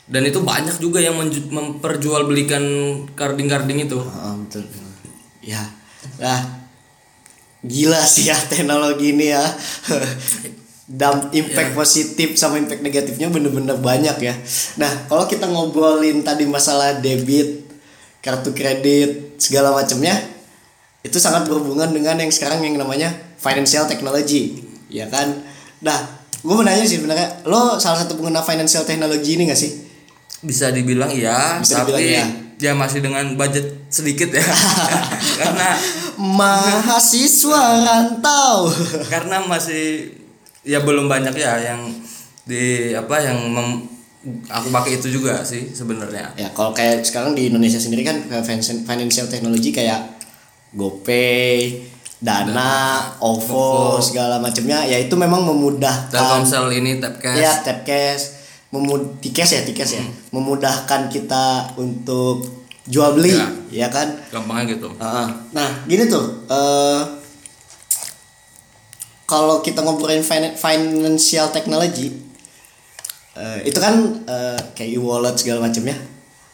[0.04, 2.64] dan itu banyak juga yang memperjualbelikan
[3.16, 4.04] carding-carding itu.
[4.04, 4.68] Ah, betul.
[5.40, 5.64] Ya.
[6.20, 6.44] Nah,
[7.64, 9.48] gila sih ya teknologi ini ya.
[10.84, 11.78] Dam impact Iya.
[11.80, 14.36] positif sama impact negatifnya bener-bener banyak ya.
[14.76, 17.64] Nah, kalau kita ngobrolin tadi masalah debit,
[18.20, 20.12] kartu kredit, segala macamnya,
[21.00, 24.60] itu sangat berhubungan dengan yang sekarang yang namanya financial technology,
[24.92, 25.40] ya kan?
[25.80, 26.00] Nah,
[26.44, 29.72] gue mau nanya sih sebenarnya, lo salah satu pengguna financial technology ini gak sih?
[30.44, 34.44] Bisa dibilang iya, Bisa tapi dibilang ya masih dengan budget sedikit ya.
[35.40, 35.76] Karena
[36.16, 38.72] Mahasiswa rantau.
[39.12, 40.14] karena masih
[40.64, 41.82] ya belum banyak ya yang
[42.44, 43.84] di apa yang mem-
[44.48, 46.32] aku pakai itu juga sih sebenarnya.
[46.40, 48.24] Ya kalau kayak sekarang di Indonesia sendiri kan
[48.88, 50.00] financial technology kayak
[50.74, 51.84] GoPay,
[52.24, 56.10] Dana, OVO, segala macamnya ya itu memang memudahkan.
[56.10, 58.24] Telkomsel ini tap cash ya tap cash,
[58.72, 62.48] memud Tikes ya Tikes ya, memudahkan kita untuk
[62.88, 63.36] jual beli
[63.72, 64.08] ya, kan.
[64.32, 64.88] gampangnya gitu.
[65.00, 67.23] Ah, nah gini tuh eh
[69.24, 72.12] kalau kita ngobrolin fin- financial technology
[73.36, 75.98] eh, itu kan eh, kayak e-wallet segala macamnya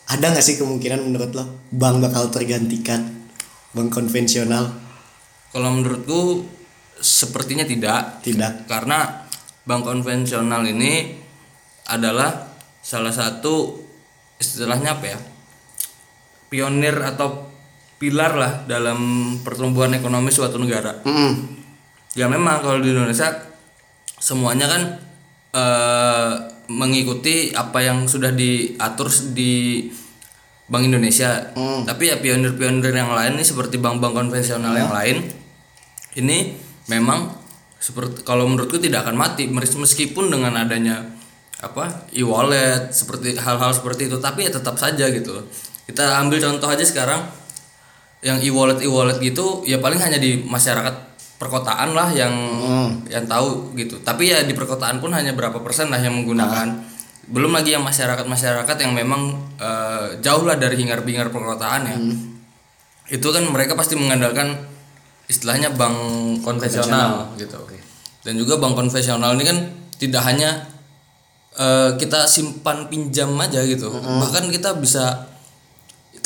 [0.09, 3.29] ada nggak sih kemungkinan menurut lo bank bakal tergantikan
[3.73, 4.73] bank konvensional
[5.53, 6.45] kalau menurutku
[6.99, 8.65] sepertinya tidak Tidak.
[8.65, 9.25] karena
[9.65, 11.13] bank konvensional ini
[11.89, 12.49] adalah
[12.81, 13.77] salah satu
[14.39, 15.19] istilahnya apa ya
[16.49, 17.49] pionir atau
[17.99, 18.97] pilar lah dalam
[19.43, 21.58] pertumbuhan ekonomi suatu negara Mm-mm.
[22.17, 23.29] Ya memang kalau di Indonesia
[24.17, 24.81] semuanya kan
[25.53, 26.31] eh,
[26.69, 29.85] mengikuti apa yang sudah diatur di
[30.69, 31.49] Bank Indonesia.
[31.89, 35.25] Tapi ya pionir-pionir yang lain nih seperti bank-bank konvensional yang lain
[36.17, 36.53] ini
[36.89, 37.31] memang
[37.79, 41.05] seperti kalau menurutku tidak akan mati mes- meskipun dengan adanya
[41.59, 45.43] apa e-wallet seperti hal-hal seperti itu tapi ya tetap saja gitu
[45.87, 47.23] kita ambil contoh aja sekarang
[48.19, 51.08] yang e-wallet e-wallet gitu ya paling hanya di masyarakat
[51.39, 52.35] perkotaan lah yang
[53.07, 54.03] yang tahu gitu.
[54.03, 56.67] Tapi ya di perkotaan pun hanya berapa persen lah yang menggunakan.
[57.31, 61.97] Belum lagi yang masyarakat masyarakat yang memang eh, jauh lah dari hingar bingar perkotaan ya.
[63.09, 64.53] Itu kan mereka pasti mengandalkan
[65.31, 65.95] istilahnya bank
[66.43, 67.55] konvensional gitu.
[68.19, 69.57] Dan juga bank konvensional ini kan
[69.95, 70.67] tidak hanya
[71.55, 73.87] eh, kita simpan pinjam aja gitu.
[73.95, 75.23] Bahkan kita bisa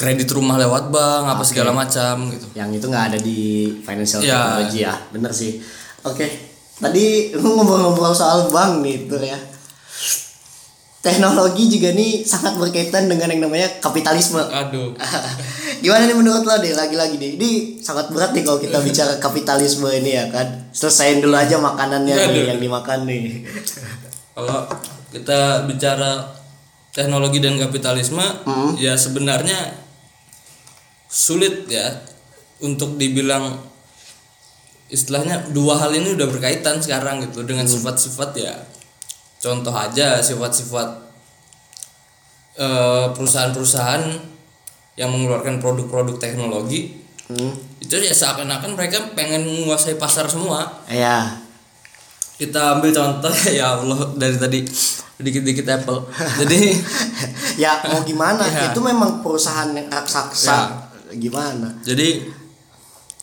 [0.04, 2.44] kredit rumah lewat bank apa segala macam gitu.
[2.52, 3.40] Yang itu nggak ada di
[3.80, 4.60] financial Ya.
[4.60, 4.94] technology ya.
[5.16, 5.64] Bener sih.
[6.04, 6.28] Oke.
[6.76, 9.40] Tadi lu ngobrol-ngobrol soal bank nih tuh ya.
[11.04, 14.40] Teknologi juga nih sangat berkaitan dengan yang namanya kapitalisme.
[14.40, 14.92] Aduh.
[15.84, 17.50] Gimana nih menurut lo deh lagi-lagi nih Ini
[17.84, 20.48] sangat berat nih kalau kita bicara kapitalisme ini ya kan?
[20.72, 23.44] Selesain dulu aja makanannya nih yang dimakan nih.
[24.36, 24.68] Kalau
[25.12, 26.24] kita bicara
[26.96, 28.24] teknologi dan kapitalisme
[28.80, 29.83] ya sebenarnya
[31.14, 31.94] sulit ya
[32.58, 33.54] untuk dibilang
[34.90, 38.54] istilahnya dua hal ini udah berkaitan sekarang gitu dengan sifat-sifat ya
[39.38, 40.90] contoh aja sifat-sifat
[42.56, 44.04] eh, perusahaan-perusahaan
[44.96, 47.56] yang mengeluarkan produk-produk teknologi Hmm.
[47.80, 51.40] itu ya seakan-akan mereka pengen menguasai pasar semua Ya.
[52.36, 54.60] kita ambil contoh ya Allah dari tadi
[55.24, 56.04] dikit-dikit Apple
[56.44, 56.76] jadi
[57.56, 58.44] ya mau gimana?
[58.52, 58.76] Ya.
[58.76, 60.83] Itu memang perusahaan yang raksasa.
[61.16, 61.70] Gimana?
[61.82, 62.26] jadi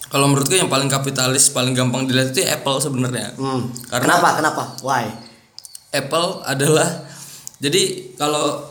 [0.07, 3.71] kalau menurutku yang paling kapitalis paling gampang dilihat itu Apple sebenarnya Hmm.
[3.87, 4.29] Karena- Kenapa?
[4.37, 4.63] Kenapa?
[4.81, 5.07] Why?
[5.91, 6.89] Apple adalah
[7.59, 7.83] jadi
[8.15, 8.63] kalau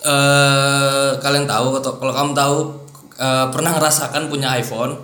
[0.00, 2.56] eh kalian tahu atau kalau kamu tahu
[3.16, 5.00] eh, pernah ngerasakan punya iPhone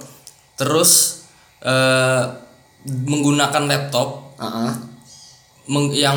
[0.55, 1.25] terus
[1.61, 2.23] eh
[2.83, 4.73] menggunakan laptop Ah,
[5.66, 6.16] meng- yang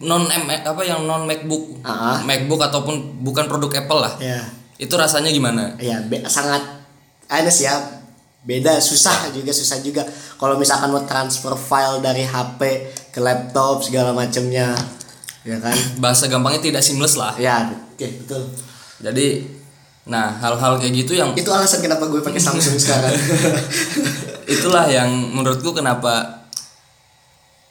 [0.00, 2.22] non M apa yang non MacBook Ah.
[2.22, 4.38] MacBook ataupun bukan produk Apple lah Ya.
[4.80, 6.64] Itu rasanya gimana Ya, be- sangat
[7.26, 7.76] ada sih ya.
[8.40, 10.00] Beda, susah juga, susah juga.
[10.34, 12.60] Kalau misalkan mau transfer file dari HP
[13.10, 14.72] ke laptop segala macamnya,
[15.42, 15.76] ya kan?
[15.96, 18.48] bahasa gampangnya tidak seamless lah Ya, oke, betul.
[18.98, 19.44] jadi
[20.00, 23.12] nah hal-hal kayak gitu yang Itu alasan kenapa gue pakai Samsung sekarang.
[24.46, 26.40] itulah yang menurutku kenapa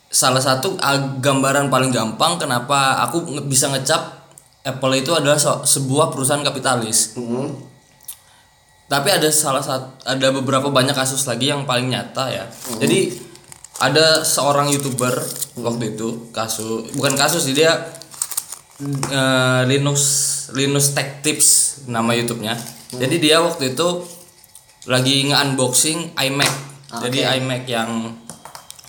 [0.07, 4.18] salah satu ah, gambaran paling gampang kenapa aku bisa ngecap
[4.63, 7.15] Apple itu adalah so- sebuah perusahaan kapitalis.
[7.15, 7.55] Hmm.
[8.89, 12.45] Tapi ada salah satu ada beberapa banyak kasus lagi yang paling nyata ya.
[12.81, 13.13] Jadi
[13.79, 15.13] ada seorang youtuber
[15.61, 17.71] waktu itu kasus bukan kasus sih dia
[19.13, 20.01] eh, Linux
[20.57, 21.47] Linux Tech Tips
[21.85, 22.57] nama YouTube-nya.
[22.89, 23.87] Jadi dia waktu itu
[24.89, 26.51] lagi nge-unboxing iMac.
[27.05, 28.09] Jadi iMac yang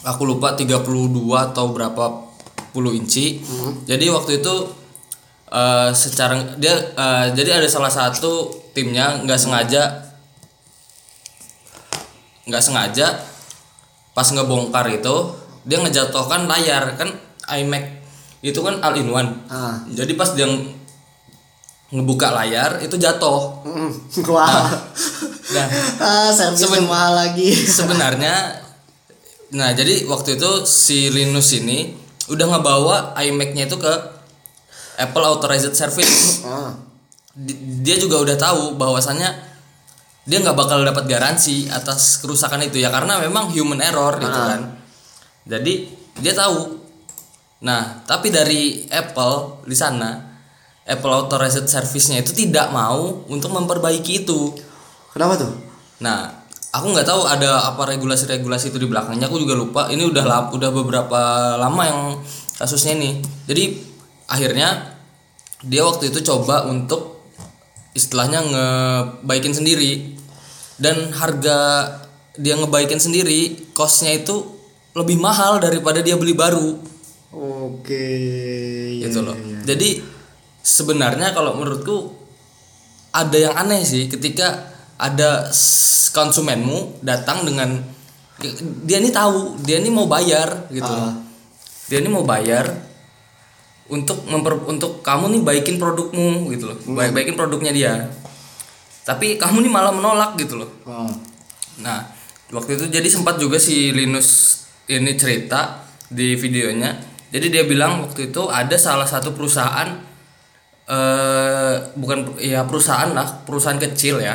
[0.00, 0.80] aku lupa 32
[1.52, 2.04] atau berapa
[2.72, 3.44] puluh inci.
[3.84, 4.79] Jadi waktu itu
[5.50, 9.82] eh, secara dia eh, jadi ada salah satu timnya nggak sengaja
[12.46, 13.06] nggak sengaja
[14.10, 15.16] pas ngebongkar itu
[15.62, 17.14] dia ngejatuhkan layar kan
[17.50, 18.00] iMac
[18.40, 19.28] itu kan all in one.
[19.52, 19.84] Ah.
[19.92, 20.72] Jadi pas dia ng-
[21.92, 23.60] ngebuka layar itu jatuh.
[23.68, 23.92] Hmm.
[24.32, 24.64] Wah.
[25.50, 25.66] Nah,
[26.00, 27.50] ah, servisnya Seben- mahal lagi.
[27.52, 28.62] sebenarnya
[29.50, 31.90] nah jadi waktu itu si Linus ini
[32.30, 33.92] udah ngebawa iMac-nya itu ke
[35.00, 36.76] Apple Authorized Service Ah.
[37.32, 39.48] Di- dia juga udah tahu bahwasannya
[40.22, 44.76] dia nggak bakal dapat garansi atas kerusakan itu ya karena memang human error gitu kan
[45.42, 45.72] jadi
[46.20, 46.76] dia tahu
[47.60, 50.20] nah tapi dari Apple di sana
[50.84, 54.52] Apple Authorized Service-nya itu tidak mau untuk memperbaiki itu
[55.10, 55.50] Kenapa tuh?
[56.06, 56.30] Nah,
[56.70, 59.26] aku nggak tahu ada apa regulasi-regulasi itu di belakangnya.
[59.26, 59.90] Aku juga lupa.
[59.90, 61.20] Ini udah udah beberapa
[61.58, 62.00] lama yang
[62.54, 63.18] kasusnya ini.
[63.50, 63.89] Jadi
[64.30, 64.94] akhirnya
[65.66, 67.20] dia waktu itu coba untuk
[67.92, 70.14] istilahnya ngebaikin sendiri
[70.78, 71.58] dan harga
[72.38, 74.46] dia ngebaikin sendiri costnya itu
[74.94, 76.78] lebih mahal daripada dia beli baru
[77.30, 77.94] Oke.
[78.98, 79.38] iya, gitu loh.
[79.38, 79.58] iya, iya.
[79.62, 80.02] Jadi
[80.66, 82.10] sebenarnya kalau menurutku
[83.14, 85.46] ada yang aneh sih ketika ada
[86.10, 87.78] konsumenmu datang dengan
[88.82, 91.06] dia ini tahu, dia ini mau bayar gitu loh.
[91.06, 91.14] Ah.
[91.86, 92.89] Dia ini mau bayar
[93.90, 96.78] untuk memper untuk kamu nih baikin produkmu gitu loh.
[96.86, 96.94] Hmm.
[96.94, 97.92] Baik baikin produknya dia.
[99.02, 100.70] Tapi kamu nih malah menolak gitu loh.
[100.86, 101.10] Oh.
[101.82, 102.06] Nah,
[102.54, 106.94] waktu itu jadi sempat juga si Linus ini cerita di videonya.
[107.30, 110.08] Jadi dia bilang waktu itu ada salah satu perusahaan
[110.90, 114.34] eh bukan ya perusahaan lah, perusahaan kecil ya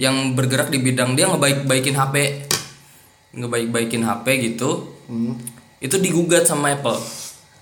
[0.00, 2.16] yang bergerak di bidang dia ngebaik-baikin HP.
[3.36, 4.96] Ngebaik-baikin HP gitu.
[5.80, 6.96] Itu digugat sama Apple.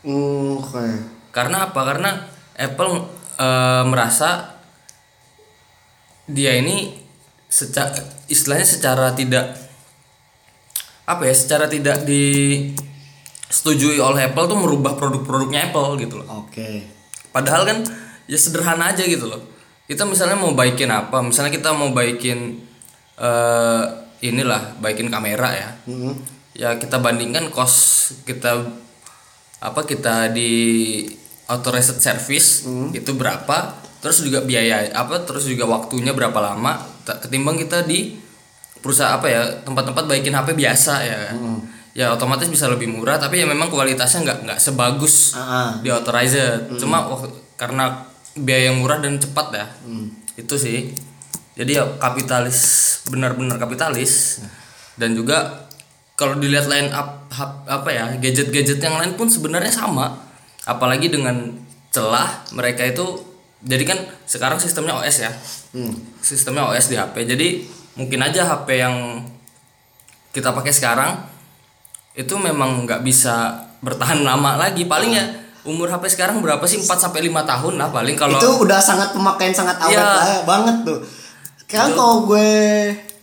[0.04, 1.13] Hmm, Oke.
[1.34, 1.80] Karena apa?
[1.82, 2.10] Karena
[2.54, 3.10] Apple
[3.42, 4.54] eh, merasa
[6.30, 6.94] dia ini
[7.50, 9.52] secara istilahnya secara tidak
[11.04, 16.46] apa ya secara tidak disetujui oleh Apple tuh merubah produk-produknya Apple gitu loh.
[16.46, 16.88] Oke.
[17.28, 17.78] Padahal kan
[18.24, 19.42] ya sederhana aja gitu loh.
[19.84, 21.20] Kita misalnya mau baikin apa?
[21.20, 22.64] Misalnya kita mau baikin
[23.20, 23.84] eh
[24.24, 25.70] inilah, baikin kamera ya.
[25.84, 26.16] Hmm.
[26.56, 28.64] Ya kita bandingkan cost kita
[29.60, 31.04] apa kita di
[31.46, 33.56] authorized service itu berapa,
[33.98, 38.16] terus juga biaya apa, terus juga waktunya berapa lama ketimbang kita di
[38.76, 41.16] perusahaan apa ya tempat-tempat baikin HP biasa ya.
[41.26, 41.36] kan.
[41.94, 45.78] Ya otomatis bisa lebih murah tapi ya memang kualitasnya nggak nggak sebagus Ah.
[45.78, 46.74] di authorized.
[46.74, 48.02] Cuma waktu, karena
[48.34, 49.66] biaya yang murah dan cepat ya.
[50.34, 50.90] Itu sih.
[51.54, 52.58] Jadi ya kapitalis
[53.06, 54.42] benar-benar kapitalis.
[54.94, 55.68] Dan juga
[56.14, 60.18] kalau dilihat line up hap- apa ya gadget-gadget yang lain pun sebenarnya sama
[60.64, 61.52] apalagi dengan
[61.88, 63.04] celah mereka itu
[63.64, 65.32] jadi kan sekarang sistemnya OS ya.
[66.20, 67.48] Sistemnya OS di HP jadi
[67.96, 69.24] mungkin aja HP yang
[70.30, 71.12] kita pakai sekarang
[72.12, 74.84] itu memang nggak bisa bertahan lama lagi.
[74.84, 75.24] Paling ya
[75.64, 76.76] umur HP sekarang berapa sih?
[76.76, 80.04] 4 sampai lima tahun lah paling kalau itu udah sangat pemakaian sangat awet Iya.
[80.04, 80.98] lah, banget tuh.
[81.64, 82.50] Sekarang kalau gue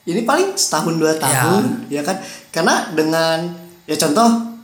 [0.01, 2.17] ini paling setahun dua tahun ya kan?
[2.49, 3.45] Karena dengan
[3.85, 4.57] ya contoh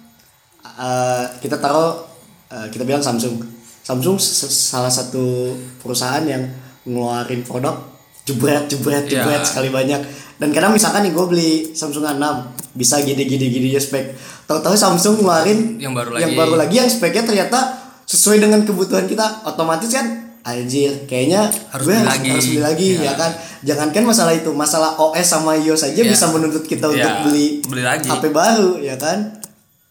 [0.66, 2.07] eh, kita taruh
[2.48, 3.38] eh, kita bilang Samsung
[3.80, 6.44] Samsung salah satu perusahaan yang
[6.84, 7.76] ngeluarin produk
[8.24, 9.24] jebret jebret Iya.
[9.24, 10.02] jebret sekali banyak
[10.38, 12.26] dan kadang misalkan nih gue beli Samsung A6
[12.74, 14.14] bisa gini gini gini ya spek
[14.46, 16.38] tahu-tahu Samsung ngeluarin Yang baru yang lagi.
[16.38, 17.60] baru lagi yang speknya ternyata
[18.06, 20.08] sesuai dengan kebutuhan kita otomatis kan
[20.42, 22.30] anjir kayaknya Harus gue beli harus, lagi.
[22.30, 23.02] harus beli lagi Ya.
[23.02, 23.32] ya kan
[23.62, 26.08] jangankan masalah itu masalah OS sama iOS aja Ya.
[26.08, 28.06] bisa menuntut kita untuk Ya, beli beli lagi.
[28.06, 29.36] HP baru ya kan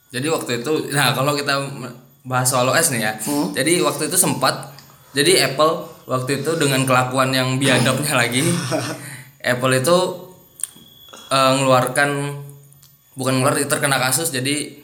[0.07, 1.53] Jadi waktu itu, nah kalau kita
[2.27, 3.55] bahas soal OS nih ya, Hmm.
[3.55, 4.75] jadi waktu itu sempat,
[5.15, 8.43] jadi Apple waktu itu dengan kelakuan yang biadabnya lagi,
[9.41, 9.97] Apple itu
[11.31, 12.11] eh, ngeluarkan,
[13.15, 14.75] bukan ngeluar terkena kasus, jadi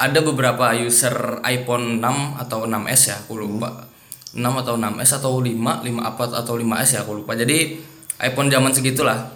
[0.00, 3.86] ada beberapa user iPhone 6 atau 6s ya, aku lupa,
[4.34, 7.36] 6 atau 6s atau 5, 5 apa atau 5s ya, aku lupa.
[7.36, 7.78] Jadi
[8.18, 9.30] iPhone zaman segitulah,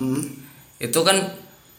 [0.81, 1.17] itu kan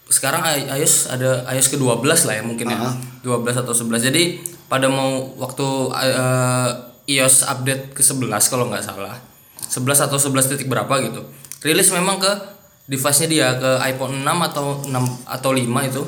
[0.08, 2.80] sekarang iOS ada iOS ke-12 lah ya mungkin ya.
[3.24, 4.24] 12 atau 11 jadi
[4.72, 5.68] pada mau waktu
[6.00, 6.70] eh,
[7.18, 9.20] iOS update ke 11 kalau nggak salah.
[9.68, 11.24] 11 atau 11 titik berapa gitu.
[11.64, 12.32] Rilis memang ke
[12.88, 14.96] device-nya dia ke iPhone 6 atau 6
[15.28, 16.04] atau 5 itu.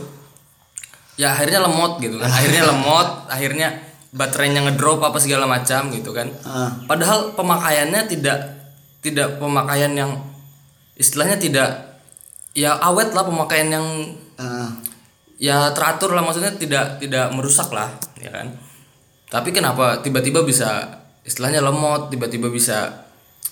[1.19, 2.31] Ya akhirnya lemot gitu kan.
[2.39, 6.31] Akhirnya lemot akhirnya baterainya ngedrop apa segala macam gitu kan.
[6.47, 6.73] Ah.
[6.89, 8.39] padahal pemakaiannya tidak
[9.05, 10.11] tidak pemakaian yang
[10.97, 11.88] istilahnya tidak
[12.53, 13.87] ya awet lah pemakaian yang
[14.39, 14.71] Ah,
[15.35, 18.55] ya teratur lah maksudnya tidak tidak merusak lah ya kan?
[19.27, 20.95] Tapi kenapa tiba-tiba bisa
[21.27, 23.03] istilahnya lemot tiba-tiba bisa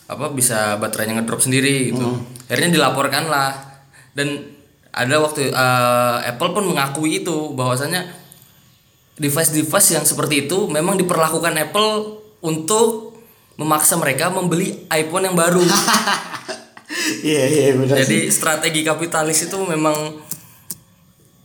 [0.07, 2.23] apa bisa baterainya ngedrop sendiri gitu.
[2.47, 3.51] Akhirnya dilaporkan lah.
[4.15, 4.47] Dan
[4.95, 8.07] ada waktu eh, Apple pun mengakui itu bahwasanya
[9.19, 13.19] device-device yang seperti itu memang diperlakukan Apple untuk
[13.59, 15.59] memaksa mereka membeli iPhone yang baru
[17.23, 19.95] iya iya benar jadi strategi kapitalis itu memang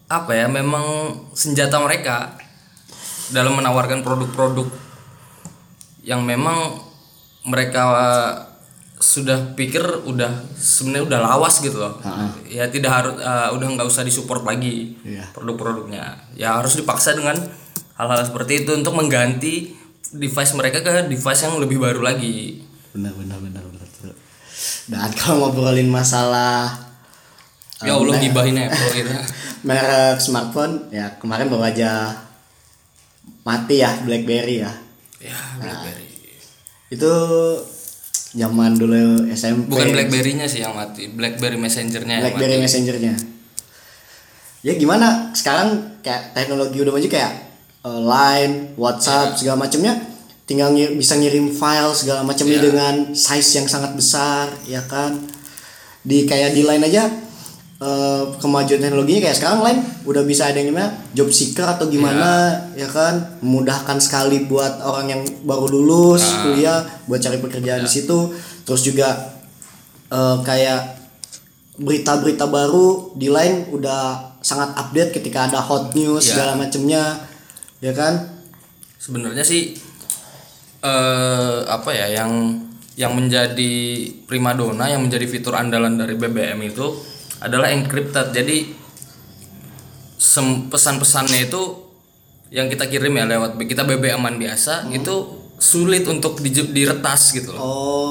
[0.09, 2.37] apa ya memang senjata mereka
[3.33, 4.69] dalam menawarkan produk-produk
[6.05, 6.77] yang memang
[7.49, 7.83] mereka
[9.03, 11.99] sudah pikir udah sebenarnya udah lawas gitu loh.
[12.47, 15.27] Ya tidak harus eh, udah nggak usah disupport lagi Iya.
[15.35, 16.31] produk-produknya.
[16.39, 17.35] Ya harus dipaksa dengan
[17.99, 19.75] hal-hal seperti itu untuk mengganti
[20.15, 22.63] device mereka ke device yang lebih baru lagi.
[22.95, 23.62] Benar benar benar.
[24.93, 26.69] Dan kalau ngobrolin masalah
[27.81, 29.13] ya Allah gibahin Apple gitu
[29.65, 32.13] merek smartphone ya kemarin baru aja
[33.43, 34.73] mati ya BlackBerry ya.
[35.23, 36.11] Ya BlackBerry.
[36.93, 37.13] itu
[38.37, 42.61] zaman dulu SMP Bukan BlackBerry-nya sih yang mati, BlackBerry Messenger-nya BlackBerry.
[42.61, 43.15] Messenger-nya.
[44.63, 45.33] Ya gimana?
[45.33, 47.33] Sekarang kayak teknologi udah maju kayak
[47.83, 50.12] eh, Line, WhatsApp segala macamnya
[50.53, 52.67] tinggal ngir- bisa ngirim file segala macamnya Iya.
[52.69, 55.17] dengan size yang sangat besar ya kan.
[56.03, 57.09] Di kayak di Line aja
[57.81, 59.81] eh, kemajuan teknologinya kayak sekarang Line.
[60.05, 63.41] Udah bisa ada yang namanya job seeker atau gimana ya kan?
[63.41, 68.31] Memudahkan sekali buat orang yang baru lulus kuliah buat cari pekerjaan di situ.
[68.63, 69.09] Terus juga
[70.09, 71.01] eh, kayak
[71.75, 76.37] berita-berita baru di line udah sangat update ketika ada hot news Ya.
[76.37, 77.17] segala macemnya
[77.79, 78.45] ya kan?
[78.95, 79.75] Sebenarnya sih
[80.83, 82.59] eh apa ya yang
[82.93, 83.73] yang menjadi
[84.27, 86.87] primadona yang menjadi fitur andalan dari BBM itu
[87.41, 88.31] adalah encrypted.
[88.31, 88.83] Jadi
[90.69, 91.63] pesan-pesannya itu
[92.53, 95.15] yang kita kirim ya lewat kita BBM-an biasa itu
[95.57, 97.61] sulit untuk di- diretas gitu loh.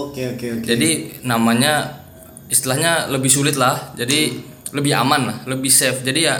[0.09, 0.89] oke oke oke Jadi
[1.21, 2.01] namanya
[2.47, 3.93] istilahnya lebih sulit lah.
[3.93, 4.39] Jadi
[4.71, 6.01] lebih aman lah, lebih safe.
[6.01, 6.35] Jadi ya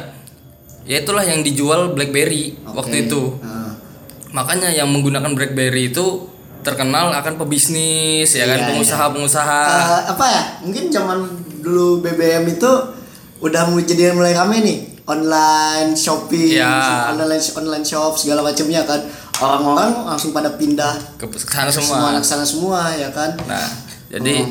[0.82, 3.38] ya itulah yang dijual BlackBerry waktu itu.
[3.38, 3.61] Nah,
[4.32, 6.28] Makanya yang menggunakan BlackBerry itu
[6.62, 9.62] terkenal akan pebisnis ya kan Iya, pengusaha-pengusaha.
[9.66, 11.18] eh, apa ya mungkin zaman
[11.58, 12.70] dulu BBM itu
[13.40, 17.10] udah mulai jadi mulai rame nih online shopping Ya.
[17.10, 19.02] online online shop segala macamnya kan
[19.38, 22.10] orang-orang langsung pada pindah ke sana semua semua.
[22.14, 23.66] anak sana semua ya kan Nah,
[24.08, 24.46] jadi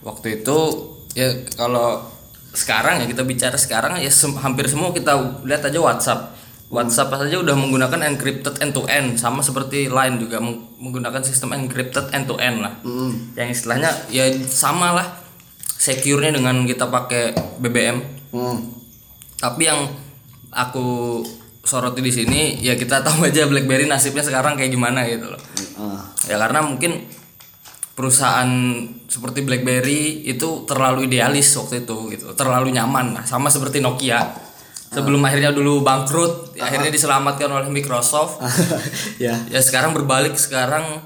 [0.00, 0.58] waktu itu
[1.12, 2.04] ya kalau
[2.50, 6.36] sekarang ya kita bicara sekarang ya sem- hampir semua kita lihat aja WhatsApp.
[6.68, 11.56] WhatsApp saja udah menggunakan encrypted end to end sama seperti Line juga meng- menggunakan sistem
[11.56, 12.76] encrypted end to end lah.
[13.34, 15.06] Yang istilahnya ya sama lah
[15.64, 17.96] secure-nya dengan kita pakai BBM.
[18.30, 18.68] Hmm.
[19.34, 19.88] Tapi yang
[20.50, 21.20] aku
[21.62, 25.40] soroti di sini ya kita tahu aja BlackBerry nasibnya sekarang kayak gimana gitu loh.
[25.78, 26.04] Ah.
[26.26, 27.06] ya karena mungkin
[27.94, 28.50] perusahaan
[29.06, 34.22] seperti BlackBerry itu terlalu idealis waktu itu gitu terlalu nyaman lah sama seperti Nokia
[34.88, 38.40] sebelum akhirnya dulu bangkrut ya akhirnya diselamatkan oleh Microsoft.
[39.18, 39.34] Ya.
[39.50, 41.02] Ya sekarang berbalik sekarang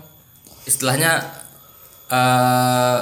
[0.68, 1.22] istilahnya
[2.12, 2.98] eh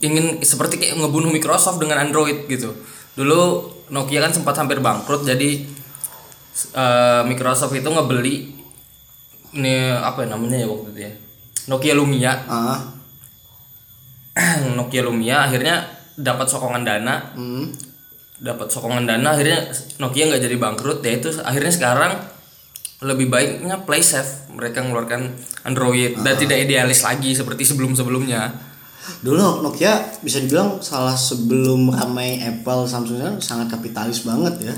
[0.00, 2.72] ingin seperti kayak ngebunuh Microsoft dengan Android gitu.
[3.18, 3.40] Dulu
[3.90, 5.66] Nokia kan sempat hampir bangkrut jadi
[6.72, 8.56] eh, Microsoft itu ngebeli
[9.50, 11.12] ini apa ya namanya ya waktu itu ya?
[11.68, 12.32] Nokia Lumia.
[12.48, 12.80] Ah
[14.78, 15.84] Nokia Lumia akhirnya
[16.16, 17.34] dapat sokongan dana.
[17.34, 17.89] Hmm.
[18.40, 19.68] Dapat sokongan dana akhirnya
[20.00, 22.12] Nokia nggak jadi bangkrut ya itu akhirnya sekarang
[23.00, 25.32] lebih baiknya play safe mereka mengeluarkan
[25.64, 28.52] Android dan tidak idealis lagi seperti sebelum sebelumnya
[29.20, 34.76] dulu Nokia bisa dibilang salah sebelum ramai Apple Samsung kan sangat kapitalis banget ya.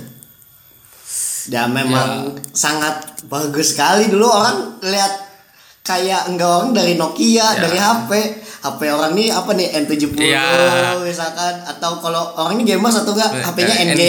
[1.42, 4.06] Dan memang sangat bagus sekali.
[4.06, 5.31] Dulu orang lihat
[5.82, 8.10] kayak enggak orang dari Nokia dari HP
[8.62, 10.94] HP orang nih apa nih N70 Ya.
[11.02, 11.66] misalkan.
[11.66, 14.02] Atau kalau orang ini gamers atau enggak HP-nya eh, NG NG.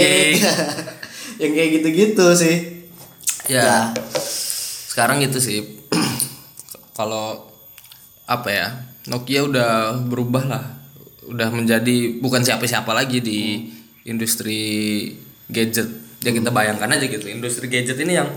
[1.41, 2.55] yang kayak gitu-gitu sih.
[3.49, 3.80] Ya, Ya.
[4.88, 5.82] sekarang gitu sih.
[6.97, 7.49] Kalau
[8.24, 8.67] apa ya
[9.09, 10.63] Nokia udah berubah lah.
[11.26, 13.65] Udah menjadi bukan siapa-siapa lagi di
[14.05, 14.61] industri
[15.49, 15.89] gadget.
[16.21, 17.26] Ya kita bayangkan aja gitu.
[17.26, 18.30] Industri gadget ini yang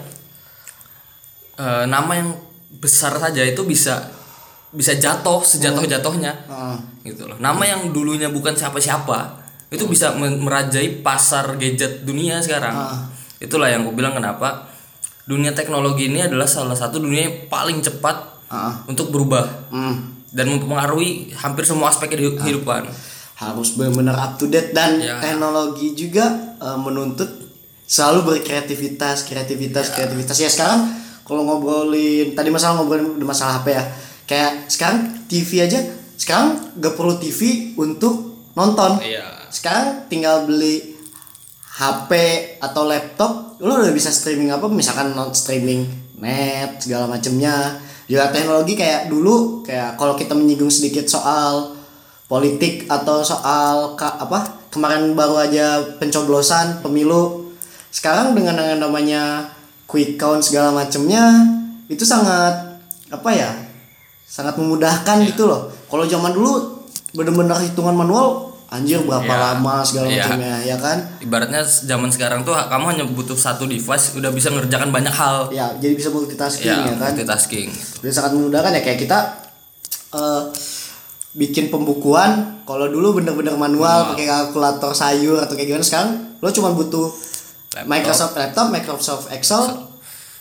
[1.61, 2.31] eh, nama yang
[2.73, 4.11] besar saja itu bisa
[4.69, 6.77] bisa jatuh sejatuh jatuhnya Heeh.
[7.07, 7.39] gitu loh.
[7.39, 12.75] Nama yang dulunya bukan siapa-siapa itu bisa men- merajai pasar gadget dunia sekarang.
[13.37, 14.69] Itulah yang gue bilang kenapa
[15.23, 18.79] dunia teknologi ini adalah salah satu dunia yang paling cepat Ah.
[18.87, 20.23] untuk berubah Hmm.
[20.29, 22.87] dan mempengaruhi hampir semua aspek kehidu- kehidupan.
[23.35, 25.19] Harus benar-benar up to date dan Ya.
[25.19, 27.27] teknologi juga eh, menuntut
[27.83, 30.37] selalu berkreativitas kreativitas kreativitas.
[30.37, 30.89] Ya sekarang
[31.27, 33.85] kalau ngobrolin tadi masalah ngobrolin masalah HP ya.
[34.27, 35.79] Kayak sekarang TV aja
[36.17, 38.99] sekarang gak perlu TV untuk nonton.
[39.03, 39.51] Iya.
[39.53, 40.97] Sekarang tinggal beli
[41.77, 42.11] HP
[42.59, 44.65] atau laptop lo udah bisa streaming apa?
[44.71, 45.85] Misalkan non streaming
[46.23, 47.77] net segala macemnya.
[48.07, 51.75] Juga teknologi kayak dulu kayak kalau kita menyinggung sedikit soal
[52.27, 57.51] politik atau soal ka- apa kemarin baru aja pencoblosan pemilu.
[57.93, 59.53] Sekarang dengan yang namanya
[59.87, 61.23] quick count segala macemnya
[61.87, 63.51] itu sangat apa ya
[64.27, 65.71] sangat memudahkan gitu loh.
[65.87, 66.83] Kalau zaman dulu
[67.15, 69.39] bener-bener hitungan manual anjir berapa Ya.
[69.55, 70.27] lama segala Ya.
[70.27, 70.99] macamnya ya kan?
[71.23, 75.47] Ibaratnya zaman sekarang tuh kamu hanya butuh satu device udah bisa ngerjakan banyak hal.
[75.55, 77.15] Ya jadi bisa multitasking ya, ya, kan?
[77.15, 77.71] multitasking.
[78.03, 78.83] Jadi sangat memudahkan ya.
[78.83, 79.19] Kayak kita
[80.13, 80.43] eh,
[81.33, 86.11] bikin pembukuan kalau dulu bener-bener manual pakai kalkulator sayur atau kayak gimana sekarang
[86.41, 87.13] lo cuma butuh
[87.69, 87.89] Laptop.
[87.89, 89.65] Microsoft laptop Microsoft Excel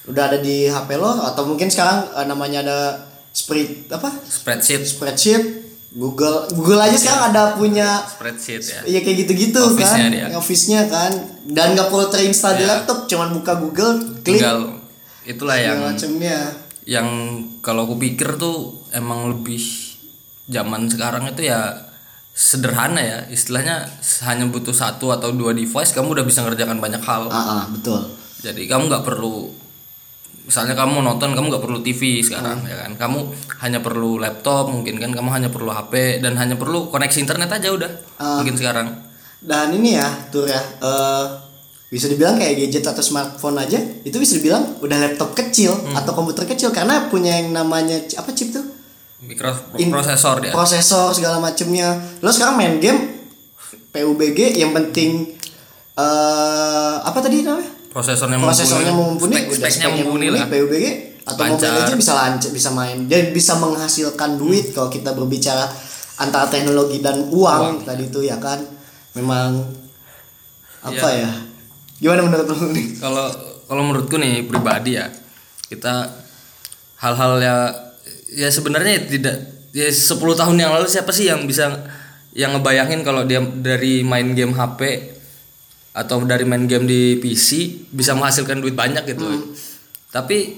[0.05, 2.79] udah ada di HP lo atau mungkin sekarang eh, namanya ada
[3.31, 5.43] spread apa spreadsheet spreadsheet
[5.91, 10.27] Google Google aja sekarang ada punya spreadsheet ya Iya kayak gitu-gitu kan, dia.
[10.33, 11.11] office-nya kan,
[11.45, 12.69] dan nggak perlu terinstall di Ya.
[12.69, 14.75] laptop, cuman buka Google, klik tinggal
[15.23, 16.51] itulah yang macamnya.
[16.85, 17.07] yang
[17.59, 19.57] kalau aku pikir tuh emang lebih
[20.45, 21.84] zaman sekarang itu ya
[22.35, 23.19] sederhana ya.
[23.31, 23.87] Istilahnya
[24.27, 27.31] hanya butuh satu atau dua device kamu udah bisa ngerjakan banyak hal.
[27.31, 28.03] Ah, ah, betul.
[28.45, 29.49] jadi kamu nggak perlu
[30.45, 32.91] misalnya kamu nonton kamu nggak perlu TV sekarang ya kan?
[32.99, 33.19] Kamu
[33.63, 35.09] hanya perlu laptop mungkin kan?
[35.15, 37.91] Kamu hanya perlu HP dan hanya perlu koneksi internet aja udah
[38.43, 38.87] mungkin sekarang.
[39.45, 41.25] Dan ini ya, tur ya, eh,
[41.85, 46.49] bisa dibilang kayak gadget atau smartphone aja, itu bisa dibilang udah laptop kecil atau komputer
[46.49, 48.74] kecil karena punya yang namanya apa chip tuh?
[49.17, 50.51] Mikroprosesor dia.
[50.51, 51.95] Prosesor segala macemnya.
[52.19, 53.15] Lo sekarang main game?
[53.89, 55.31] PUBG yang penting
[55.95, 57.71] eh apa tadi namanya?
[57.87, 60.43] prosesornya prosesornya mumpuni, spek- udah speknya speknya mumpuni lah.
[60.51, 60.85] PUBG
[61.23, 61.71] atau Mobile Lancar.
[61.79, 62.97] Legends bisa lancar bisa main.
[63.07, 65.63] Dan bisa menghasilkan duit kalau kita berbicara
[66.17, 68.59] antara teknologi dan uang, tadi itu ya kan?
[69.15, 69.63] Memang
[70.83, 71.23] apa Iya.
[71.23, 71.31] ya?
[71.97, 72.99] Gimana menurut lu nih?
[72.99, 73.31] Kalau
[73.63, 75.07] kalau menurutku nih pribadi ya
[75.65, 76.11] kita
[76.99, 77.55] hal-hal ya
[78.35, 79.37] ya sebenarnya tidak
[79.71, 81.71] ya 10 tahun yang lalu siapa sih yang bisa
[82.35, 85.15] yang ngebayangin kalau dia dari main game HP
[85.95, 89.41] atau dari main game di PC bisa menghasilkan duit banyak gitu loh.
[90.11, 90.51] Tapi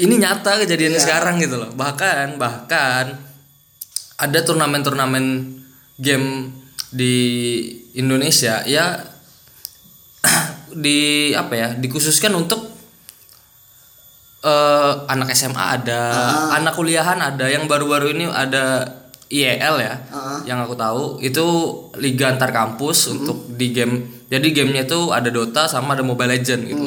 [0.00, 1.70] ini nyata kejadiannya sekarang gitu loh.
[1.76, 3.20] Bahkan bahkan
[4.16, 5.56] ada turnamen-turnamen
[6.00, 6.56] game
[6.88, 7.16] di
[7.92, 9.04] Indonesia ya
[10.84, 12.69] di apa ya dikhususkan untuk
[14.40, 16.00] eh anak SMA ada
[16.56, 18.88] anak kuliahan ada yang baru-baru ini ada
[19.30, 19.94] IEL ya
[20.42, 21.22] yang aku tahu.
[21.22, 21.46] Itu
[22.02, 24.26] liga antar kampus untuk di game.
[24.26, 26.86] Jadi gamenya itu ada Dota sama ada Mobile Legend gitu.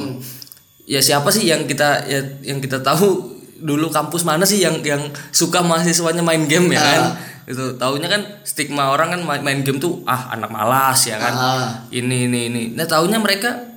[0.83, 3.31] Ya siapa sih yang kita ya, yang kita tahu
[3.63, 7.03] dulu kampus mana sih yang yang suka mahasiswanya main game ya kan?
[7.47, 11.33] Itu taunya kan stigma orang kan main, main game tuh ah anak malas ya kan?
[11.35, 11.67] Ah.
[11.95, 12.63] ini ini ini.
[12.75, 13.72] Nah taunya mereka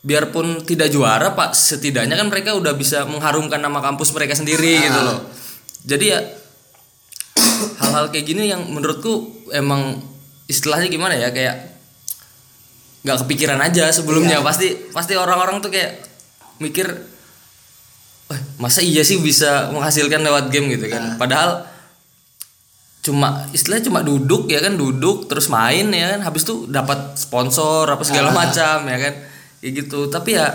[0.00, 4.84] biarpun tidak juara pak setidaknya kan mereka udah bisa mengharumkan nama kampus mereka sendiri Ah.
[4.88, 5.18] gitu loh.
[5.84, 6.20] Jadi ya
[7.80, 9.12] hal-hal kayak gini yang menurutku
[9.52, 10.00] emang
[10.48, 11.76] istilahnya gimana ya kayak
[13.00, 14.40] nggak kepikiran aja sebelumnya.
[14.40, 16.00] Pasti pasti orang-orang tuh kayak
[16.60, 16.88] mikir
[18.28, 20.68] "Wah, masa iya sih bisa menghasilkan lewat game?
[20.72, 21.16] gitu kan.
[21.16, 21.68] Padahal
[23.00, 26.20] cuma istilahnya cuma duduk ya kan duduk terus main ya kan.
[26.24, 29.14] Habis itu dapat sponsor apa segala macam ya kan
[29.60, 30.48] kayak gitu tapi ya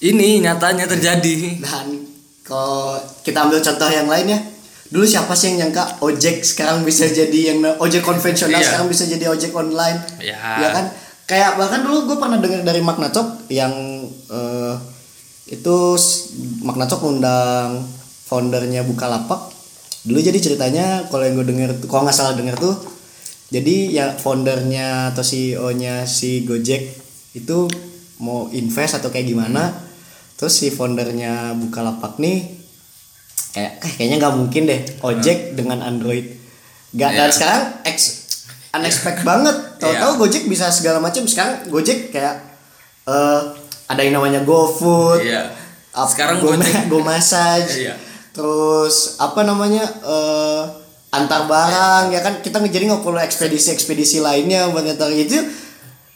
[0.00, 1.86] ini nyatanya terjadi Dan
[2.42, 4.40] kalau kita ambil contoh yang lain ya,
[4.88, 8.64] dulu siapa sih yang nyangka ojek sekarang bisa jadi yang ojek konvensional Iya.
[8.64, 9.98] sekarang bisa jadi ojek online?
[10.22, 10.70] Ya.
[10.72, 10.86] kan?
[11.26, 13.74] Kayak bahkan dulu gue pernah dengar dari Magna Cop yang
[14.30, 14.74] eh,
[15.50, 15.76] itu
[16.62, 17.84] Magna Cop undang
[18.24, 19.52] foundernya Bukalapak.
[20.08, 22.80] Dulu jadi ceritanya kalau yang gue denger kalau nggak salah denger tuh
[23.48, 27.68] jadi ya foundernya atau CEO-nya si Gojek itu
[28.18, 29.70] mau invest atau kayak gimana?
[30.34, 32.46] Terus si foundernya Bukalapak nih
[33.48, 36.24] kayak eh, kayaknya nggak mungkin deh ojek dengan Android.
[36.90, 37.34] Nggak dan Iya.
[37.34, 37.96] sekarang ex
[38.70, 39.56] unexpected banget.
[39.76, 40.20] Tahu-tahu Iya.
[40.20, 42.38] Gojek bisa segala macam sekarang Gojek kayak
[43.04, 43.40] eh
[43.86, 45.24] ada yang namanya GoFood
[45.90, 47.94] ap- Sekarang Go, Gojek- Go Massage Iya.
[48.30, 50.62] terus apa namanya eh
[51.08, 52.38] antar barang ya kan?
[52.38, 54.84] Kita jadi nggak perlu ekspedisi-ekspedisi lainnya buat
[55.18, 55.40] itu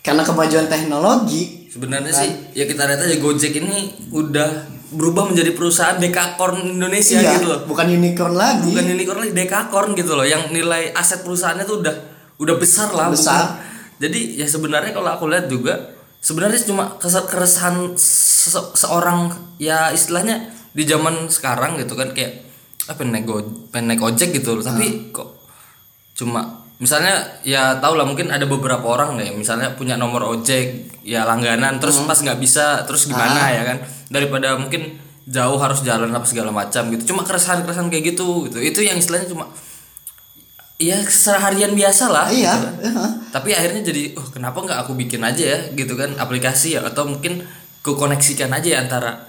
[0.02, 3.76] karena kemajuan teknologi Sebenarnya sih ya kita lihat aja Gojek ini
[4.12, 7.64] udah berubah menjadi perusahaan dekakorn Indonesia iya, gitu loh.
[7.64, 11.94] bukan unicorn lagi Bukan unicorn lagi dekakorn gitu loh yang nilai aset perusahaannya tuh udah
[12.36, 13.56] udah besar lah Besar.
[13.56, 13.56] bukan-
[13.98, 20.82] Jadi ya sebenarnya kalau aku lihat juga sebenarnya cuma keresahan se- seorang ya istilahnya di
[20.82, 22.42] zaman sekarang gitu kan kayak
[22.84, 23.38] apa naik go,
[23.70, 24.64] pengen naik ojek gitu loh.
[24.66, 25.38] Tapi kok
[26.12, 29.30] cuma misalnya ya tau lah mungkin ada beberapa orang deh.
[29.38, 33.78] Misalnya punya nomor ojek ya langganan terus pas nggak bisa terus gimana ya kan?
[34.10, 34.98] Daripada mungkin
[35.30, 37.14] jauh harus jalan apa segala macam gitu.
[37.14, 38.58] Cuma keresahan keresahan kayak gitu gitu.
[38.58, 39.46] Itu yang istilahnya cuma
[40.82, 42.58] ya seharian biasa lah iya.
[42.58, 42.66] gitu.
[42.66, 42.74] Kan.
[42.82, 43.06] iya.
[43.30, 45.58] tapi akhirnya jadi oh kenapa nggak aku bikin aja ya?
[45.78, 46.82] Gitu kan aplikasi ya.
[46.82, 47.46] Atau mungkin
[47.86, 49.22] kukoneksikan aja ya antara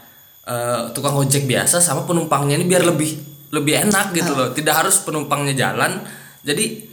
[0.50, 3.14] eh, tukang ojek biasa sama penumpangnya ini biar lebih
[3.54, 4.50] lebih enak gitu loh.
[4.50, 6.02] Tidak harus penumpangnya jalan.
[6.42, 6.93] Jadi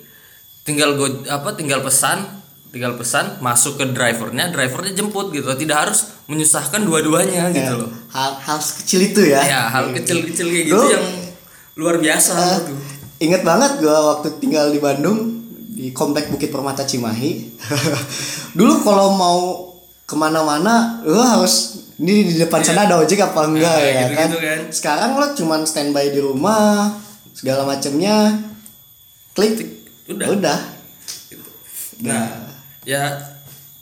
[0.62, 2.38] tinggal go apa tinggal pesan
[2.70, 5.46] tinggal pesan masuk ke drivernya drivernya jemput gitu.
[5.48, 7.90] Tidak harus menyusahkan dua-duanya gitu loh.
[8.08, 9.42] Hal hal kecil itu ya.
[9.42, 11.06] Ya hal kecil-kecil kayak gitu Lu- yang
[11.74, 12.74] luar biasa gitu
[13.20, 17.52] Ingat banget gua waktu tinggal di Bandung di komplek Bukit Permata Cimahi.
[18.58, 19.38] Dulu kalau mau
[20.02, 24.00] ke mana-mana lo harus ini di depan sana ada ojek apa enggak Nah, ya kan?
[24.00, 24.60] gitu-gitu kan.
[24.70, 26.90] Sekarang lo cuman standby di rumah
[27.30, 28.40] segala macamnya
[29.32, 29.79] klik
[30.16, 30.28] udah.
[30.34, 30.58] udah.
[32.00, 32.24] Nah,
[32.82, 33.02] ya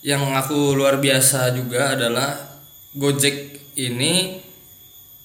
[0.02, 2.34] yang aku luar biasa juga adalah
[2.94, 3.36] Gojek
[3.78, 4.42] ini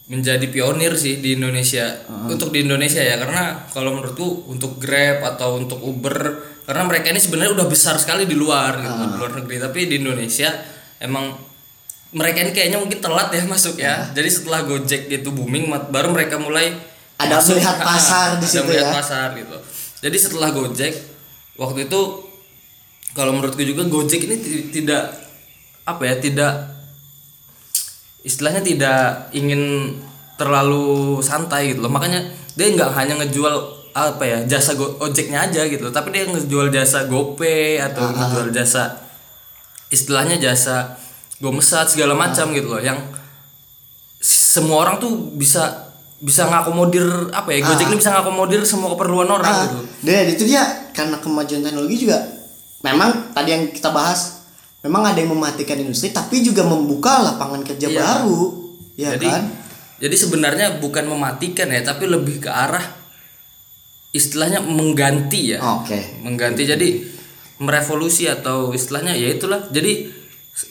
[0.06, 1.90] menjadi pionir sih di Indonesia.
[2.30, 6.16] Untuk di Indonesia ya karena kalau menurutku untuk Grab atau untuk Uber
[6.64, 9.58] karena mereka ini sebenarnya udah besar sekali di luar gitu di luar negeri.
[9.58, 10.52] Tapi di Indonesia
[11.00, 11.34] emang
[12.14, 14.12] mereka ini kayaknya mungkin telat ya masuk ya.
[14.14, 16.78] Jadi setelah Gojek itu booming baru mereka mulai
[17.18, 18.94] Ada melihat Ah, pasar di ada situ melihat ya.
[18.94, 19.58] pasar gitu
[20.04, 20.92] jadi setelah Gojek
[21.56, 22.02] waktu itu
[23.14, 25.16] kalau menurutku juga Gojek ini ti- tidak
[25.84, 26.54] apa ya tidak
[28.22, 29.02] istilahnya tidak
[29.32, 29.96] ingin
[30.36, 31.92] terlalu santai gitu loh.
[31.92, 32.24] Makanya
[32.56, 33.56] dia nggak hanya ngejual
[33.94, 38.98] apa ya jasa go- ojeknya aja gitu tapi dia ngejual jasa GoPay atau ngejual jasa
[39.88, 40.98] istilahnya jasa
[41.38, 42.82] gomesat segala macam gitu loh.
[42.82, 43.00] Yang
[44.24, 45.93] semua orang tuh bisa
[46.24, 49.80] bisa ngakomodir apa ya Gojek ini bisa ngakomodir semua keperluan orang Ah, gitu.
[50.02, 50.64] Dan itu dia
[50.96, 52.16] karena kemajuan teknologi juga
[52.80, 54.48] memang tadi yang kita bahas
[54.80, 58.00] memang ada yang mematikan industri tapi juga membuka lapangan kerja Iya.
[58.00, 58.42] baru.
[58.96, 59.44] Ya jadi kan?
[60.00, 62.84] jadi sebenarnya bukan mematikan ya tapi lebih ke arah
[64.12, 65.60] istilahnya mengganti ya.
[65.82, 66.22] Oke.
[66.22, 66.88] Mengganti jadi
[67.58, 69.66] merevolusi atau istilahnya ya itulah.
[69.70, 70.08] Jadi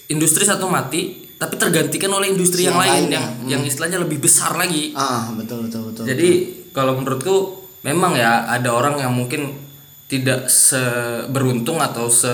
[0.09, 3.19] industri satu mati tapi tergantikan oleh industri yang, Yang lain lainnya.
[3.19, 4.95] yang yang istilahnya lebih besar lagi.
[4.95, 6.31] Ah betul betul betul jadi
[6.71, 9.59] kalau menurutku memang ya ada orang yang mungkin
[10.07, 12.31] tidak seberuntung atau se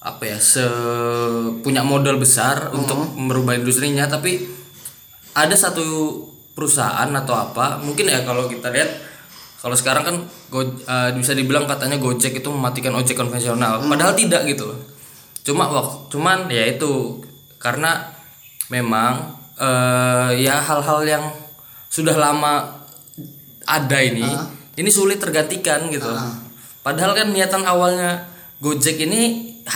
[0.00, 0.64] apa ya se
[1.60, 4.08] punya modal besar untuk merubah industrinya.
[4.08, 4.40] Tapi
[5.36, 5.84] ada satu
[6.56, 8.90] perusahaan atau apa mungkin ya kalau kita lihat
[9.58, 10.16] kalau sekarang kan
[10.48, 13.84] go, eh, bisa dibilang katanya Gojek itu mematikan ojek konvensional.
[13.84, 14.80] Padahal tidak gitu loh.
[15.44, 17.20] Cuma waktu cuman ya itu
[17.58, 18.10] karena
[18.68, 19.18] memang
[19.54, 21.24] eh, ya hal-hal yang
[21.88, 22.78] sudah lama
[23.64, 24.46] ada ini Ah.
[24.74, 26.08] ini sulit tergantikan gitu
[26.80, 28.24] padahal kan niatan awalnya
[28.58, 29.22] Gojek ini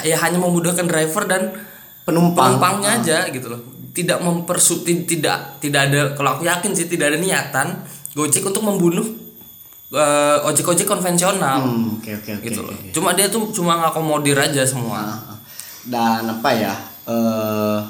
[0.01, 1.55] ya hanya memudahkan driver dan
[2.03, 2.59] Penumpang.
[2.59, 3.63] penumpangnya aja gitu loh
[3.93, 7.69] tidak mempersu ti- tidak tidak ada kalau aku yakin sih tidak ada niatan
[8.13, 9.05] Gojek untuk membunuh
[9.91, 12.33] eh, ojek-ojek konvensional Hmm, oke oke.
[12.41, 12.91] gitu loh oke.
[12.91, 15.21] cuma dia tuh cuma ngakomodir aja semua
[15.83, 16.75] Dan apa ya?
[17.09, 17.81] Eh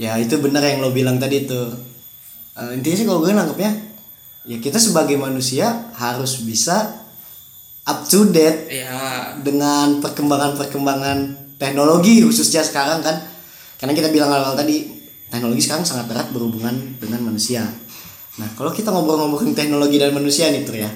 [0.00, 1.74] ya itu benar yang lo bilang tadi tuh.
[2.56, 3.72] Eh, intinya sih kalau gue nangkepnya
[4.48, 7.04] ya kita sebagai manusia harus bisa
[7.84, 11.18] up to date ya dengan perkembangan-perkembangan
[11.60, 13.20] teknologi khususnya sekarang kan.
[13.76, 14.88] Karena kita bilang awal tadi
[15.28, 17.64] teknologi sekarang sangat erat berhubungan dengan manusia.
[18.38, 20.90] Nah kalau kita ngobrol-ngobrolin teknologi dan manusia nih tuh ya.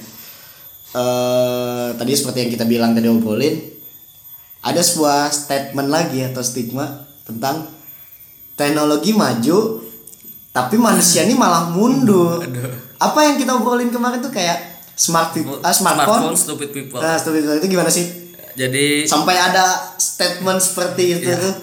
[0.95, 3.74] Eh tadi seperti yang kita bilang tadi obrolin
[4.65, 6.89] ada sebuah statement lagi atau stigma
[7.23, 7.69] tentang
[8.55, 9.85] teknologi maju
[10.51, 12.41] tapi manusia ini malah mundur
[13.07, 14.57] apa yang kita obrolin kemarin tuh kayak
[14.95, 18.07] smart people, ah, smartphone, stupid people Nah, stupid people itu gimana sih?
[18.55, 21.43] jadi Sampai ada statement seperti itu Iya.
[21.43, 21.55] tuh.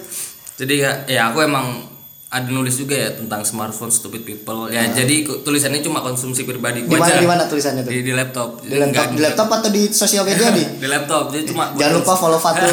[0.60, 1.91] jadi ya, ya aku emang
[2.32, 6.80] ada nulis juga ya tentang smartphone stupid people ya jadi ku- tulisannya cuma konsumsi pribadi
[6.80, 7.92] Di gua di mana tulisannya tuh?
[7.92, 10.80] di, di laptop Di laptop, di laptop atau di sosial media nih?
[10.80, 12.72] di laptop jadi cuma Jangan lupa follow Fatul.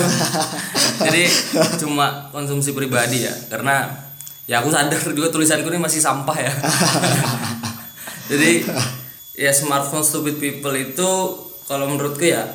[1.05, 1.23] jadi
[1.77, 3.83] cuma konsumsi pribadi ya karena
[4.45, 6.53] ya aku sadar juga tulisanku ini masih sampah ya
[8.27, 8.63] jadi
[9.35, 11.09] ya smartphone stupid people itu
[11.65, 12.47] kalau menurutku ya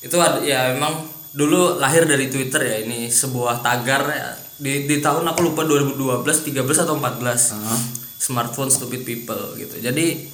[0.00, 1.00] itu ada ya memang
[1.30, 4.28] dulu lahir dari Twitter ya ini sebuah tagar ya,
[4.62, 9.82] di di tahun aku lupa 2012 13 atau 14 smartphone stupid people gitu.
[9.82, 10.30] Jadi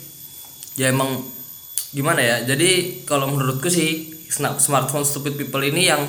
[0.76, 1.24] ya emang
[1.96, 2.36] gimana ya?
[2.44, 4.12] Jadi kalau menurutku sih
[4.60, 6.04] smartphone stupid people ini yang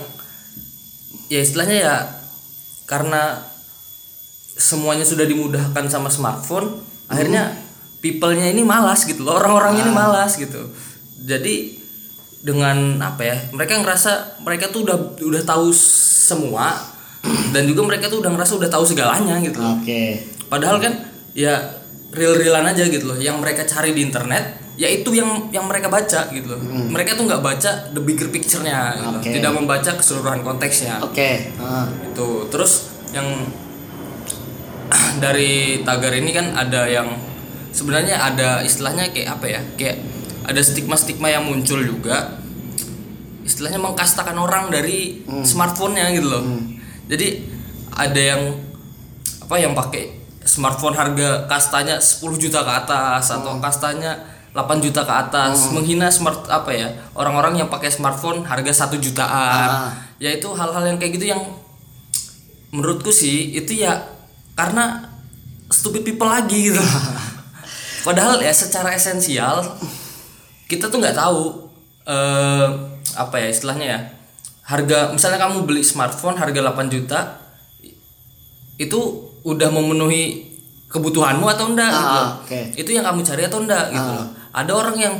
[1.31, 1.95] ya istilahnya ya
[2.83, 3.39] karena
[4.59, 7.55] semuanya sudah dimudahkan sama smartphone akhirnya
[8.03, 9.39] people-nya ini malas gitu loh.
[9.39, 10.75] Orang-orang ini malas gitu.
[11.23, 11.79] Jadi
[12.43, 18.23] dengan apa ya mereka ngerasa mereka tuh udah udah tahu semua dan juga mereka tuh
[18.23, 19.59] udah ngerasa udah tahu segalanya gitu.
[19.59, 20.23] Oke.
[20.47, 20.93] Padahal kan
[21.35, 21.59] ya
[22.15, 23.17] real-realan aja gitu loh.
[23.19, 26.59] Yang mereka cari di internet ya itu yang yang mereka baca gitu loh.
[26.63, 29.17] Mereka tuh nggak baca the bigger picture-nya gitu.
[29.19, 29.29] Oke.
[29.35, 31.03] Tidak membaca keseluruhan konteksnya.
[31.03, 31.51] Oke.
[31.59, 31.85] Ah.
[32.05, 32.47] Itu.
[32.47, 33.27] Terus yang
[35.23, 37.11] dari tagar ini kan ada yang
[37.75, 39.61] sebenarnya ada istilahnya kayak apa ya?
[39.75, 39.97] Kayak
[40.47, 42.39] ada stigma-stigma yang muncul juga.
[43.43, 46.45] Istilahnya mengkastakan orang dari smartphone-nya gitu loh.
[47.09, 47.41] Jadi
[47.97, 48.41] ada yang
[49.49, 50.13] apa yang pakai
[50.45, 54.13] smartphone harga kastanya 10 juta ke atas atau kastanya
[54.53, 55.73] 8 juta ke atas.
[55.73, 59.89] Menghina smart apa ya orang-orang yang pakai smartphone harga satu jutaan.
[60.21, 61.41] Ya itu hal-hal yang kayak gitu yang
[62.69, 63.97] menurutku sih itu ya
[64.53, 65.09] karena
[65.73, 66.81] stupid people lagi gitu.
[68.05, 69.65] Padahal ya secara esensial
[70.69, 71.65] kita tuh nggak tahu
[72.05, 72.67] eh
[73.17, 73.99] apa ya istilahnya ya
[74.69, 77.19] harga misalnya kamu beli smartphone harga 8 juta
[78.77, 78.99] itu
[79.41, 80.45] udah memenuhi
[80.87, 82.17] kebutuhanmu atau enggak gitu.
[82.17, 82.59] Ah, oke.
[82.75, 85.15] itu yang kamu cari atau enggak gitu loh ada orang yang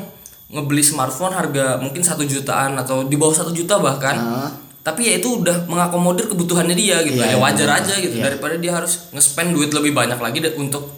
[0.49, 4.49] ngebeli smartphone harga mungkin satu jutaan atau di bawah satu juta bahkan Ah.
[4.81, 8.23] tapi ya itu udah mengakomodir kebutuhannya dia gitu Iya, ya wajar iya, aja gitu iya.
[8.25, 10.89] daripada dia harus nge-spend duit lebih banyak lagi untuk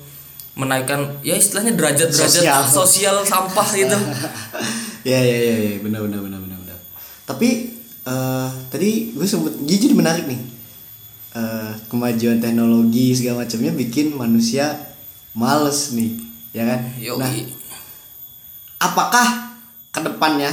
[0.53, 2.61] menaikkan ya istilahnya derajat-derajat Sosial.
[2.63, 3.97] sosial, sampah gitu
[5.01, 6.77] Ya ya ya benar benar benar benar.
[7.25, 7.49] Tapi
[8.01, 9.25] eh tadi gue
[9.67, 10.41] dia jadi menarik nih.
[11.37, 14.73] Eh kemajuan teknologi segala macamnya bikin manusia
[15.37, 16.11] males nih,
[16.51, 16.79] ya kan?
[16.99, 17.19] Yoi.
[17.19, 17.31] Nah,
[18.81, 19.27] apakah
[19.91, 20.51] ke depannya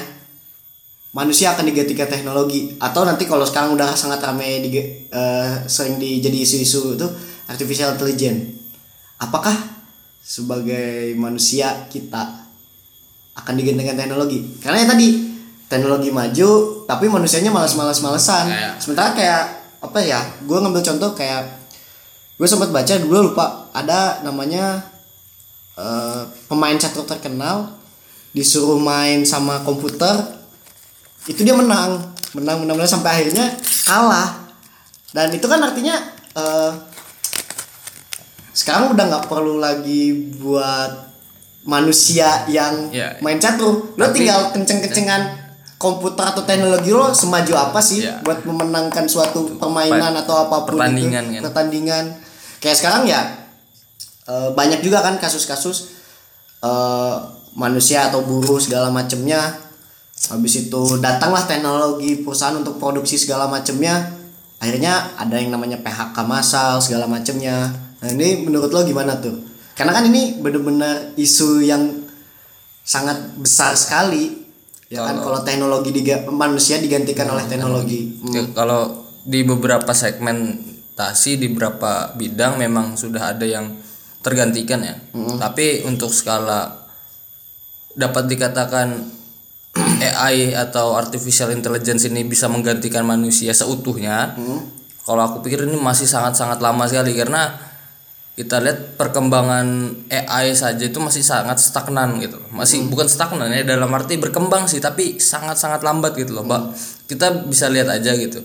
[1.17, 4.71] manusia akan digantikan teknologi atau nanti kalau sekarang udah sangat ramai di
[5.09, 7.07] eh, sering di jadi isu-isu itu
[7.49, 8.61] artificial intelligence
[9.17, 9.57] apakah
[10.21, 12.45] sebagai manusia kita
[13.33, 15.09] akan digantikan teknologi karena ya tadi
[15.69, 16.51] teknologi maju
[16.85, 19.43] tapi manusianya malas-malas-malesan Kayak- sementara kayak
[19.79, 21.45] apa ya gue ngambil contoh kayak
[22.35, 24.81] gue sempat baca dulu lupa ada namanya
[25.75, 27.77] eh, pemain catur terkenal
[28.33, 30.37] disuruh main sama komputer
[31.27, 32.01] itu dia menang.
[32.33, 33.53] Menang menang, menang sampai akhirnya
[33.85, 34.49] kalah.
[35.13, 35.97] Dan itu kan artinya
[36.35, 36.73] eh,
[38.53, 41.09] sekarang udah nggak perlu lagi buat
[41.65, 43.15] manusia yang Ya.
[43.21, 43.93] main catur.
[43.95, 45.48] Lo Tapi- tinggal kenceng-kencengan
[45.79, 48.19] komputer atau teknologi lo semaju apa sih Ya.
[48.21, 51.43] buat memenangkan suatu permainan atau apa pun pertandingan itu kan.
[51.49, 52.05] pertandingan.
[52.59, 53.21] Kayak sekarang ya
[54.27, 55.95] eh, banyak juga kan kasus-kasus
[56.61, 57.15] eh,
[57.55, 59.55] manusia atau buruh segala macemnya.
[60.29, 64.19] Habis itu datanglah teknologi perusahaan untuk produksi segala macemnya.
[64.59, 67.71] Akhirnya ada yang namanya PHK massal segala macemnya.
[68.03, 69.39] Nah ini menurut lo gimana tuh?
[69.79, 72.03] Karena kan ini bener-bener isu yang
[72.83, 74.48] sangat besar sekali
[74.89, 78.17] ya kan kalau teknologi diga- manusia digantikan oleh teknologi.
[78.33, 83.77] Ya, kalau di beberapa segmentasi di beberapa bidang memang sudah ada yang
[84.25, 84.97] tergantikan ya.
[85.39, 86.89] Tapi untuk skala
[87.93, 88.89] dapat dikatakan
[90.01, 94.35] AI atau artificial intelligence ini bisa menggantikan manusia seutuhnya.
[95.05, 97.68] Kalau aku pikir ini masih sangat-sangat lama sekali karena
[98.39, 99.67] kita lihat perkembangan
[100.07, 102.39] AI saja itu masih sangat stagnan gitu.
[102.55, 106.71] Masih bukan stagnan ya dalam arti berkembang sih tapi sangat-sangat lambat gitu loh, Pak.
[107.11, 108.39] Kita bisa lihat aja gitu.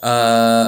[0.00, 0.66] Eh,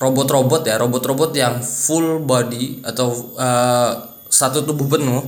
[0.00, 3.92] robot-robot ya, robot-robot yang full body atau eh,
[4.32, 5.20] satu tubuh penuh.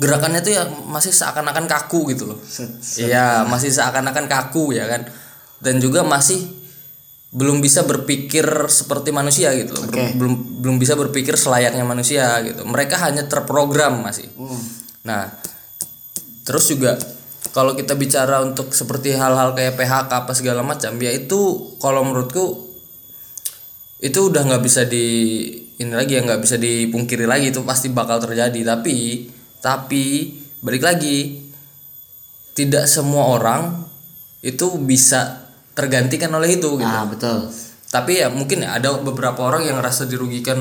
[0.00, 2.40] Gerakannya tuh ya masih seakan-akan kaku gitu loh.
[2.96, 5.04] Iya, masih seakan-akan kaku ya kan.
[5.60, 6.59] Dan juga masih
[7.30, 9.86] belum bisa berpikir seperti manusia gitu loh.
[9.86, 10.18] Oke.
[10.18, 12.66] Belum belum bisa berpikir selayaknya manusia gitu.
[12.66, 14.26] Mereka hanya terprogram masih.
[15.06, 15.30] Nah,
[16.42, 16.98] terus juga
[17.54, 22.70] kalau kita bicara untuk seperti hal-hal kayak PHK apa segala macam, ya itu kalau menurutku
[24.00, 25.06] itu udah nggak bisa di
[25.80, 29.28] ini lagi ya nggak bisa dipungkiri lagi itu pasti bakal terjadi tapi
[29.60, 31.48] tapi balik lagi
[32.56, 33.84] tidak semua orang
[34.40, 35.49] itu bisa
[35.80, 36.84] tergantikan oleh itu gitu.
[36.84, 37.48] Ah betul.
[37.88, 40.60] Tapi ya mungkin ada beberapa orang yang ngerasa dirugikan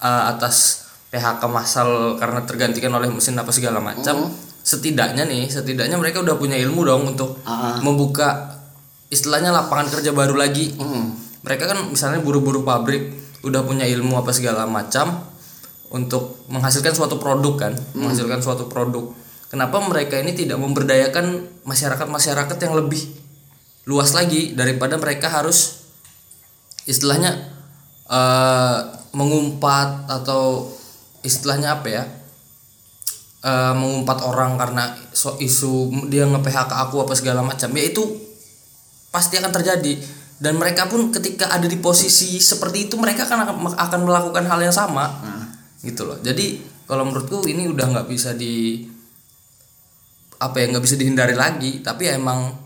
[0.00, 4.32] uh, atas PHK massal karena tergantikan oleh mesin apa segala macam.
[4.66, 7.78] Setidaknya nih setidaknya mereka udah punya ilmu dong untuk Ah, ah.
[7.84, 8.58] membuka
[9.12, 10.72] istilahnya lapangan kerja baru lagi.
[10.74, 11.28] Mm.
[11.46, 13.14] mereka kan misalnya buru-buru pabrik
[13.46, 15.22] udah punya ilmu apa segala macam
[15.94, 19.14] untuk menghasilkan suatu produk kan menghasilkan suatu produk.
[19.46, 23.25] Kenapa mereka ini tidak memberdayakan masyarakat-masyarakat yang lebih
[23.86, 25.86] luas lagi daripada mereka harus
[26.90, 27.38] istilahnya
[28.10, 28.78] eh,
[29.14, 30.74] mengumpat atau
[31.22, 32.04] istilahnya apa ya
[33.46, 37.70] eh, mengumpat orang karena so, isu dia nge PHK aku apa segala macam.
[37.78, 38.02] Ya itu
[39.14, 39.96] pasti akan terjadi.
[40.36, 44.74] Dan mereka pun ketika ada di posisi seperti itu mereka akan akan, melakukan hal yang
[44.74, 45.08] sama.
[45.80, 46.20] Gitu loh.
[46.20, 48.84] Jadi kalau menurutku ini udah nggak bisa di
[50.36, 51.80] apa ya nggak bisa dihindari lagi.
[51.80, 52.65] Tapi ya emang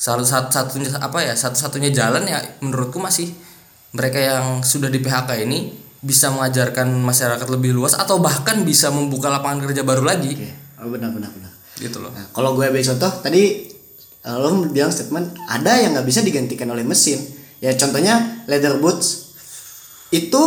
[0.00, 3.28] salah satu satunya apa ya satu satunya jalan ya menurutku masih
[3.92, 9.28] mereka yang sudah di PHK ini bisa mengajarkan masyarakat lebih luas atau bahkan bisa membuka
[9.28, 10.48] lapangan kerja baru lagi Oke.
[10.80, 13.68] oh benar benar benar gitu loh Nah, kalau gue ambil contoh tadi
[14.20, 17.20] eh, lo bilang statement ada yang nggak bisa digantikan oleh mesin.
[17.60, 19.36] Ya contohnya leather boots
[20.08, 20.42] itu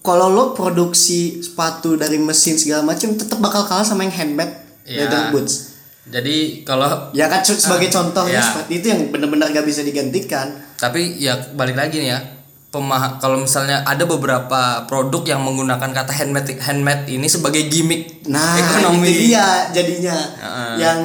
[0.00, 4.52] kalau lo produksi sepatu dari mesin segala macam tetap bakal kalah sama yang handmade
[4.84, 5.04] Iya.
[5.04, 5.69] leather boots.
[6.02, 8.42] Jadi kalau Ya kan se- sebagai Ah, contohnya iya.
[8.42, 10.48] seperti itu yang benar-benar nggak bisa digantikan.
[10.74, 12.20] tapi ya balik lagi nih ya
[12.66, 18.56] pemah kalau misalnya ada beberapa produk yang menggunakan kata handmade handmade ini sebagai gimmick Nah,
[18.56, 20.72] ekonomi itu dia jadinya Heeh.
[20.78, 20.98] yang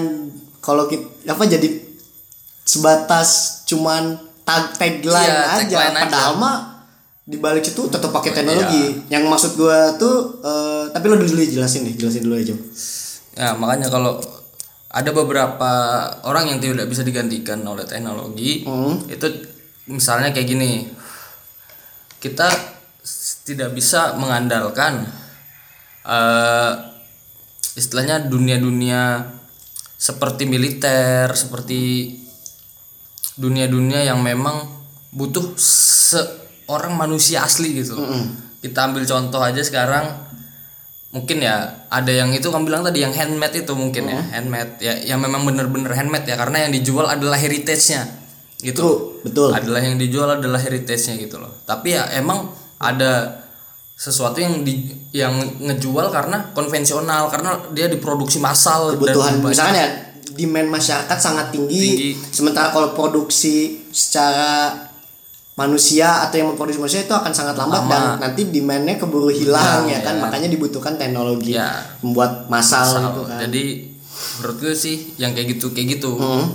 [0.60, 1.68] kalau kita apa jadi
[2.64, 3.30] sebatas
[3.66, 6.04] cuman tag tagline Iya, aja tagline aja.
[6.06, 6.58] padahal mah
[7.22, 8.84] di balik situ tetap pakai Oh, teknologi.
[9.10, 9.18] iya.
[9.18, 12.54] Yang maksud gua tuh eh, tapi lo dulu jelasin nih, jelasin dulu aja.
[13.36, 14.22] Ya, makanya kalau
[14.96, 15.72] ada beberapa
[16.24, 19.04] orang yang tidak bisa digantikan oleh teknologi, Hmm.
[19.12, 19.28] itu
[19.92, 20.88] misalnya kayak gini.
[22.24, 22.48] Kita
[23.46, 25.04] tidak bisa mengandalkan
[26.08, 26.72] eh
[27.76, 29.36] istilahnya dunia-dunia
[30.00, 32.16] seperti militer, seperti
[33.36, 34.64] dunia-dunia yang memang
[35.12, 38.00] butuh seorang manusia asli gitu.
[38.64, 40.25] Kita ambil contoh aja sekarang
[41.16, 45.16] mungkin ya ada yang itu kamu bilang tadi yang handmade itu mungkin ya handmade ya
[45.16, 48.04] yang memang bener-bener handmade ya karena yang dijual adalah heritage-nya
[48.60, 49.50] gitu True, betul.
[49.56, 52.52] adalah yang dijual adalah heritage-nya gitu loh tapi ya emang
[52.84, 53.46] ada
[53.96, 59.56] sesuatu yang di yang ngejual karena konvensional karena dia diproduksi massal Kebutuhan banyak.
[59.56, 59.90] misalkan ya
[60.36, 62.10] demand masyarakat sangat tinggi, Tinggi.
[62.28, 64.68] sementara kalau produksi secara
[65.56, 67.90] manusia atau yang memproduksi manusia itu akan sangat lambat Lama.
[67.90, 70.22] dan nanti demandnya keburu hilang ya Hilang, kan ya.
[70.22, 71.80] makanya dibutuhkan teknologi Ya.
[72.02, 73.04] membuat massal Massal.
[73.10, 73.64] gitu kan Jadi
[74.36, 76.12] menurut gue sih yang kayak gitu kayak gitu.
[76.14, 76.52] Hmm.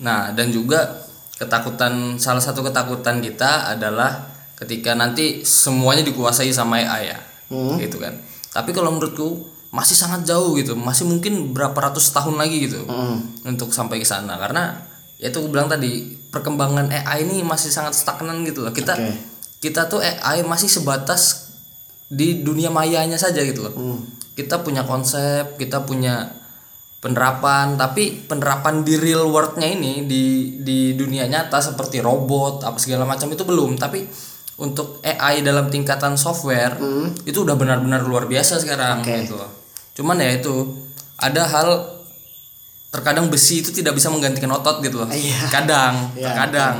[0.00, 1.02] Nah dan juga
[1.34, 7.74] ketakutan salah satu ketakutan kita adalah ketika nanti semuanya dikuasai sama AI ya, Hmm.
[7.76, 8.14] gitu kan.
[8.48, 13.18] Tapi kalau menurutku masih sangat jauh gitu, masih mungkin berapa ratus tahun lagi gitu Hmm.
[13.44, 14.78] untuk sampai ke sana karena
[15.16, 18.74] ya itu gue bilang tadi perkembangan AI ini masih sangat stagnan gitu loh.
[18.74, 19.14] Kita Oke.
[19.62, 21.54] kita tuh AI masih sebatas
[22.10, 23.74] di dunia mayanya saja gitu loh.
[24.34, 26.34] Kita punya konsep, kita punya
[26.98, 30.24] penerapan, tapi penerapan di real worldnya ini di
[30.58, 33.76] di dunia nyata seperti robot apa segala macam itu belum.
[33.76, 34.02] Tapi
[34.58, 36.78] untuk AI dalam tingkatan software
[37.22, 39.06] itu udah benar-benar luar biasa sekarang Hmm.
[39.06, 39.14] Oke.
[39.22, 39.36] gitu.
[39.94, 40.54] Cuman ya itu
[41.14, 41.68] ada hal
[42.94, 45.10] terkadang besi itu tidak bisa menggantikan otot gitu loh.
[45.10, 45.50] Iya.
[45.50, 46.76] Kadang, Iya, terkadang.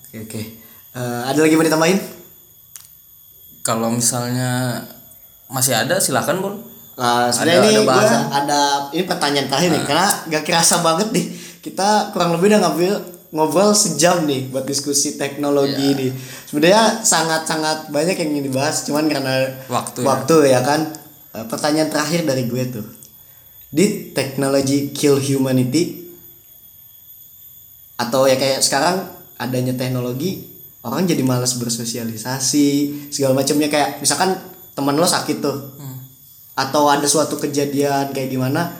[0.00, 0.42] oke oke
[0.90, 2.00] Eh, ada lagi mau ditambahin
[3.60, 4.80] Kalau misalnya
[5.46, 6.54] masih ada silakan Bun.
[6.96, 8.02] Nah, sebenarnya Ada- ini ada gua
[8.34, 11.26] ada ini pertanyaan terakhir nih karena gak kerasa banget nih
[11.60, 12.92] kita kurang lebih udah ngambil
[13.28, 16.08] ngobrol sejam nih buat diskusi teknologi ini.
[16.42, 20.06] Sebenarnya sangat-sangat banyak yang ingin dibahas cuman karena Waktu ya.
[20.08, 20.80] waktu ya, kan.
[21.28, 22.86] Eh, Pertanyaan terakhir dari gue tuh.
[23.68, 26.08] Did technology kill humanity?
[28.00, 29.04] Atau ya kayak sekarang
[29.36, 30.48] adanya teknologi
[30.86, 32.68] orang jadi malas bersosialisasi
[33.12, 33.68] segala macamnya.
[33.68, 34.38] Kayak misalkan
[34.72, 35.58] teman lo sakit tuh
[36.58, 38.74] atau ada suatu kejadian kayak gimana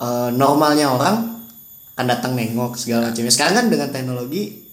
[0.00, 1.32] eh, normalnya orang
[1.96, 3.32] akan datang nengok segala macamnya.
[3.32, 4.64] Sekarang kan dengan teknologi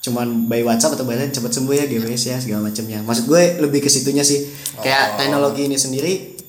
[0.00, 3.04] cuman by WhatsApp atau by lain cepat sembuh ya GWS ya segala macamnya.
[3.04, 4.48] Maksud gue lebih ke situnya sih.
[4.80, 6.39] Kayak teknologi ini sendiri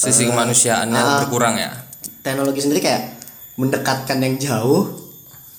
[0.00, 1.18] Sisi kemanusiaannya ah.
[1.20, 1.70] berkurang ya.
[2.24, 3.20] teknologi sendiri kayak
[3.60, 4.88] mendekatkan yang jauh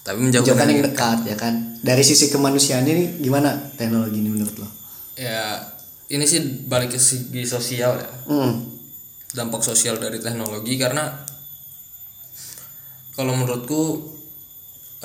[0.01, 4.29] Tapi menjauhkan jauhkan yang yang dekat ya kan dari sisi kemanusiaan ini gimana teknologi ini
[4.33, 4.69] menurut lo
[5.13, 5.61] ya
[6.09, 8.09] ini sih balik ke segi sosial ya.
[8.25, 8.65] Hmm.
[9.33, 11.05] dampak sosial dari teknologi karena
[13.13, 14.09] kalau menurutku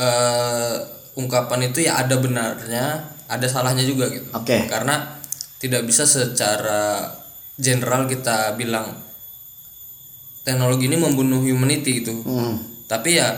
[0.00, 0.76] eh,
[1.20, 2.84] ungkapan itu ya ada benarnya
[3.28, 4.64] ada salahnya juga gitu Oke.
[4.68, 5.20] karena
[5.60, 7.12] tidak bisa secara
[7.56, 9.05] general kita bilang
[10.46, 12.14] teknologi ini membunuh humanity gitu.
[12.22, 12.62] Hmm.
[12.86, 13.34] tapi ya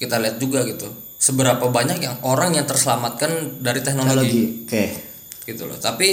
[0.00, 0.88] kita lihat juga gitu.
[1.20, 4.84] Seberapa banyak yang orang yang terselamatkan dari teknologi, teknologi oke.
[5.44, 5.76] Gitu loh.
[5.76, 6.08] Tapi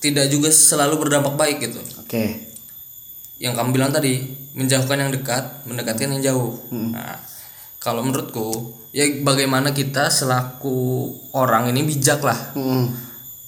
[0.00, 1.76] tidak juga selalu berdampak baik gitu.
[2.00, 2.48] Oke.
[3.36, 4.22] Yang kamu bilang tadi
[4.56, 6.56] menjauhkan yang dekat mendekatkan yang jauh.
[6.72, 7.20] Nah
[7.82, 12.96] kalau menurutku ya bagaimana kita selaku orang ini bijak lah Hmm.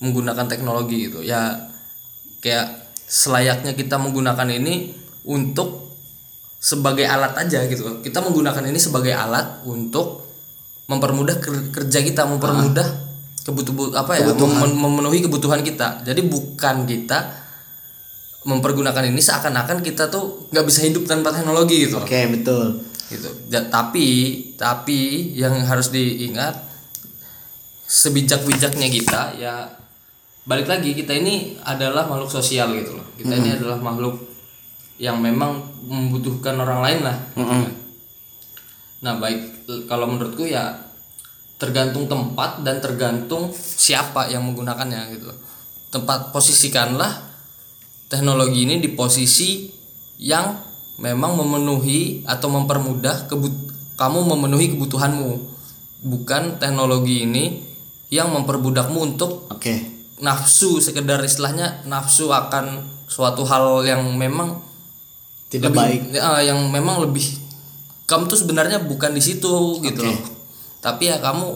[0.03, 1.25] menggunakan teknologi gitu.
[1.25, 1.71] Ya
[2.43, 4.93] kayak selayaknya kita menggunakan ini
[5.23, 5.92] untuk
[6.63, 7.99] sebagai alat aja gitu.
[8.07, 10.23] Kita menggunakan ini sebagai alat untuk
[10.87, 12.87] mempermudah ker- kerja kita mempermudah
[13.43, 16.07] kebutuhan apa ya mem- memenuhi kebutuhan kita.
[16.07, 17.43] Jadi bukan kita
[18.47, 21.99] mempergunakan ini seakan-akan kita tuh nggak bisa hidup tanpa teknologi gitu.
[21.99, 22.87] Oke betul.
[23.11, 23.29] Gitu.
[23.51, 24.09] Tapi
[24.55, 26.55] tapi yang harus diingat
[27.83, 29.69] sebijak-bijaknya kita ya
[30.47, 33.07] balik lagi kita ini adalah makhluk sosial gitu loh.
[33.19, 34.32] Kita ini adalah makhluk
[35.03, 37.19] yang memang membutuhkan orang lain lah.
[37.35, 37.75] Gitu kan.
[39.03, 40.79] nah baik kalau menurutku ya
[41.59, 45.27] tergantung tempat dan tergantung siapa yang menggunakannya gitu.
[45.91, 47.35] Tempat posisikanlah
[48.07, 49.67] teknologi ini di posisi
[50.23, 50.55] yang
[51.03, 53.55] memang memenuhi atau mempermudah kebut
[53.99, 55.51] kamu memenuhi kebutuhanmu.
[56.03, 57.63] Bukan teknologi ini
[58.07, 59.75] yang memperbudakmu untuk oke.
[60.23, 64.72] nafsu sekedar istilahnya nafsu akan suatu hal yang memang
[65.53, 67.23] tidak lebih- baik ya, yang memang lebih
[68.03, 70.09] kamu tuh sebenarnya bukan di situ gitu Oke.
[70.09, 70.21] loh
[70.81, 71.47] tapi ya kamu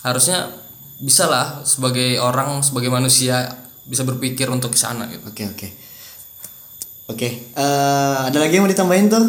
[0.00, 0.48] harusnya
[0.96, 3.50] bisa lah sebagai orang sebagai manusia
[3.82, 5.68] bisa berpikir untuk ke sana gitu oke oke
[7.08, 9.24] oke Eh, ada lagi yang mau ditambahin tuh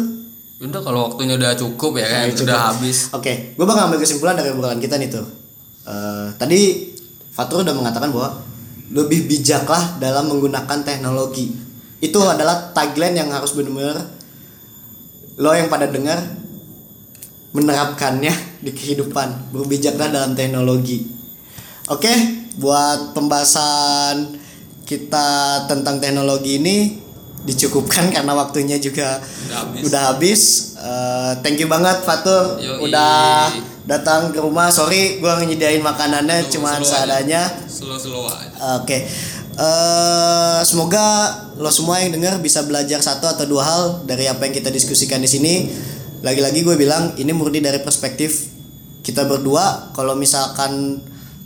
[0.56, 2.68] udah kalau waktunya udah cukup ya kan Oke, udah cukup.
[2.72, 5.26] habis Oke, gue bakal ambil kesimpulan dari obrolan kita nih tuh.
[5.84, 6.88] Eh, tadi
[7.28, 8.38] Fatur udah mengatakan bahwa
[8.88, 11.50] lebih bijaklah dalam menggunakan teknologi.
[12.04, 14.12] Itu adalah tagline yang harus benar-benar
[15.34, 16.20] lo yang pada dengar
[17.50, 18.34] menerapkannya
[18.64, 19.50] di kehidupan.
[19.50, 21.06] Berbijaklah dalam teknologi.
[21.88, 22.12] Oke,
[22.56, 24.40] buat pembahasan
[24.84, 25.28] kita
[25.64, 26.76] tentang teknologi ini
[27.44, 29.82] dicukupkan karena waktunya juga Udah habis.
[29.84, 30.40] udah habis.
[30.76, 32.88] Eh, thank you banget Fatur Yoi.
[32.88, 33.48] udah
[33.84, 34.68] datang ke rumah.
[34.68, 36.84] Sorry gua nyediain makanannya slow aja.
[36.84, 37.42] seadanya.
[37.68, 39.04] slow slow aja Oke.
[39.54, 44.54] Eh, semoga lo semua yang dengar bisa belajar satu atau dua hal dari apa yang
[44.54, 45.54] kita diskusikan di sini.
[46.26, 48.50] Lagi-lagi gue bilang ini murni dari perspektif
[49.06, 49.94] kita berdua.
[49.94, 50.98] Kalau misalkan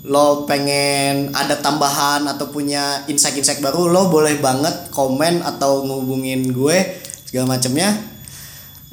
[0.09, 6.96] lo pengen ada tambahan atau punya insight-insight baru, lo boleh banget komen atau ngubungin gue
[7.28, 7.92] segala macamnya.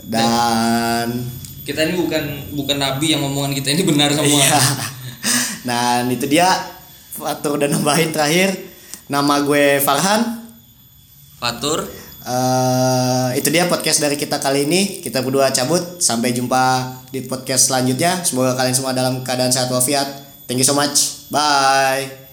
[0.03, 1.23] Dan
[1.63, 4.59] kita ini bukan bukan nabi yang ngomongan kita ini benar semua Iya.
[5.65, 6.45] Nah, itu dia
[7.15, 8.74] Fatur udah nambahin terakhir.
[9.07, 10.45] Nama gue Farhan.
[11.37, 14.97] Fatur Eh, itu dia podcast dari kita kali ini.
[15.05, 16.01] Kita berdua cabut.
[16.01, 18.25] Sampai jumpa di podcast selanjutnya.
[18.25, 20.25] Semoga kalian semua dalam keadaan sehat walafiat.
[20.49, 21.29] Thank you so much.
[21.29, 22.24] Bye.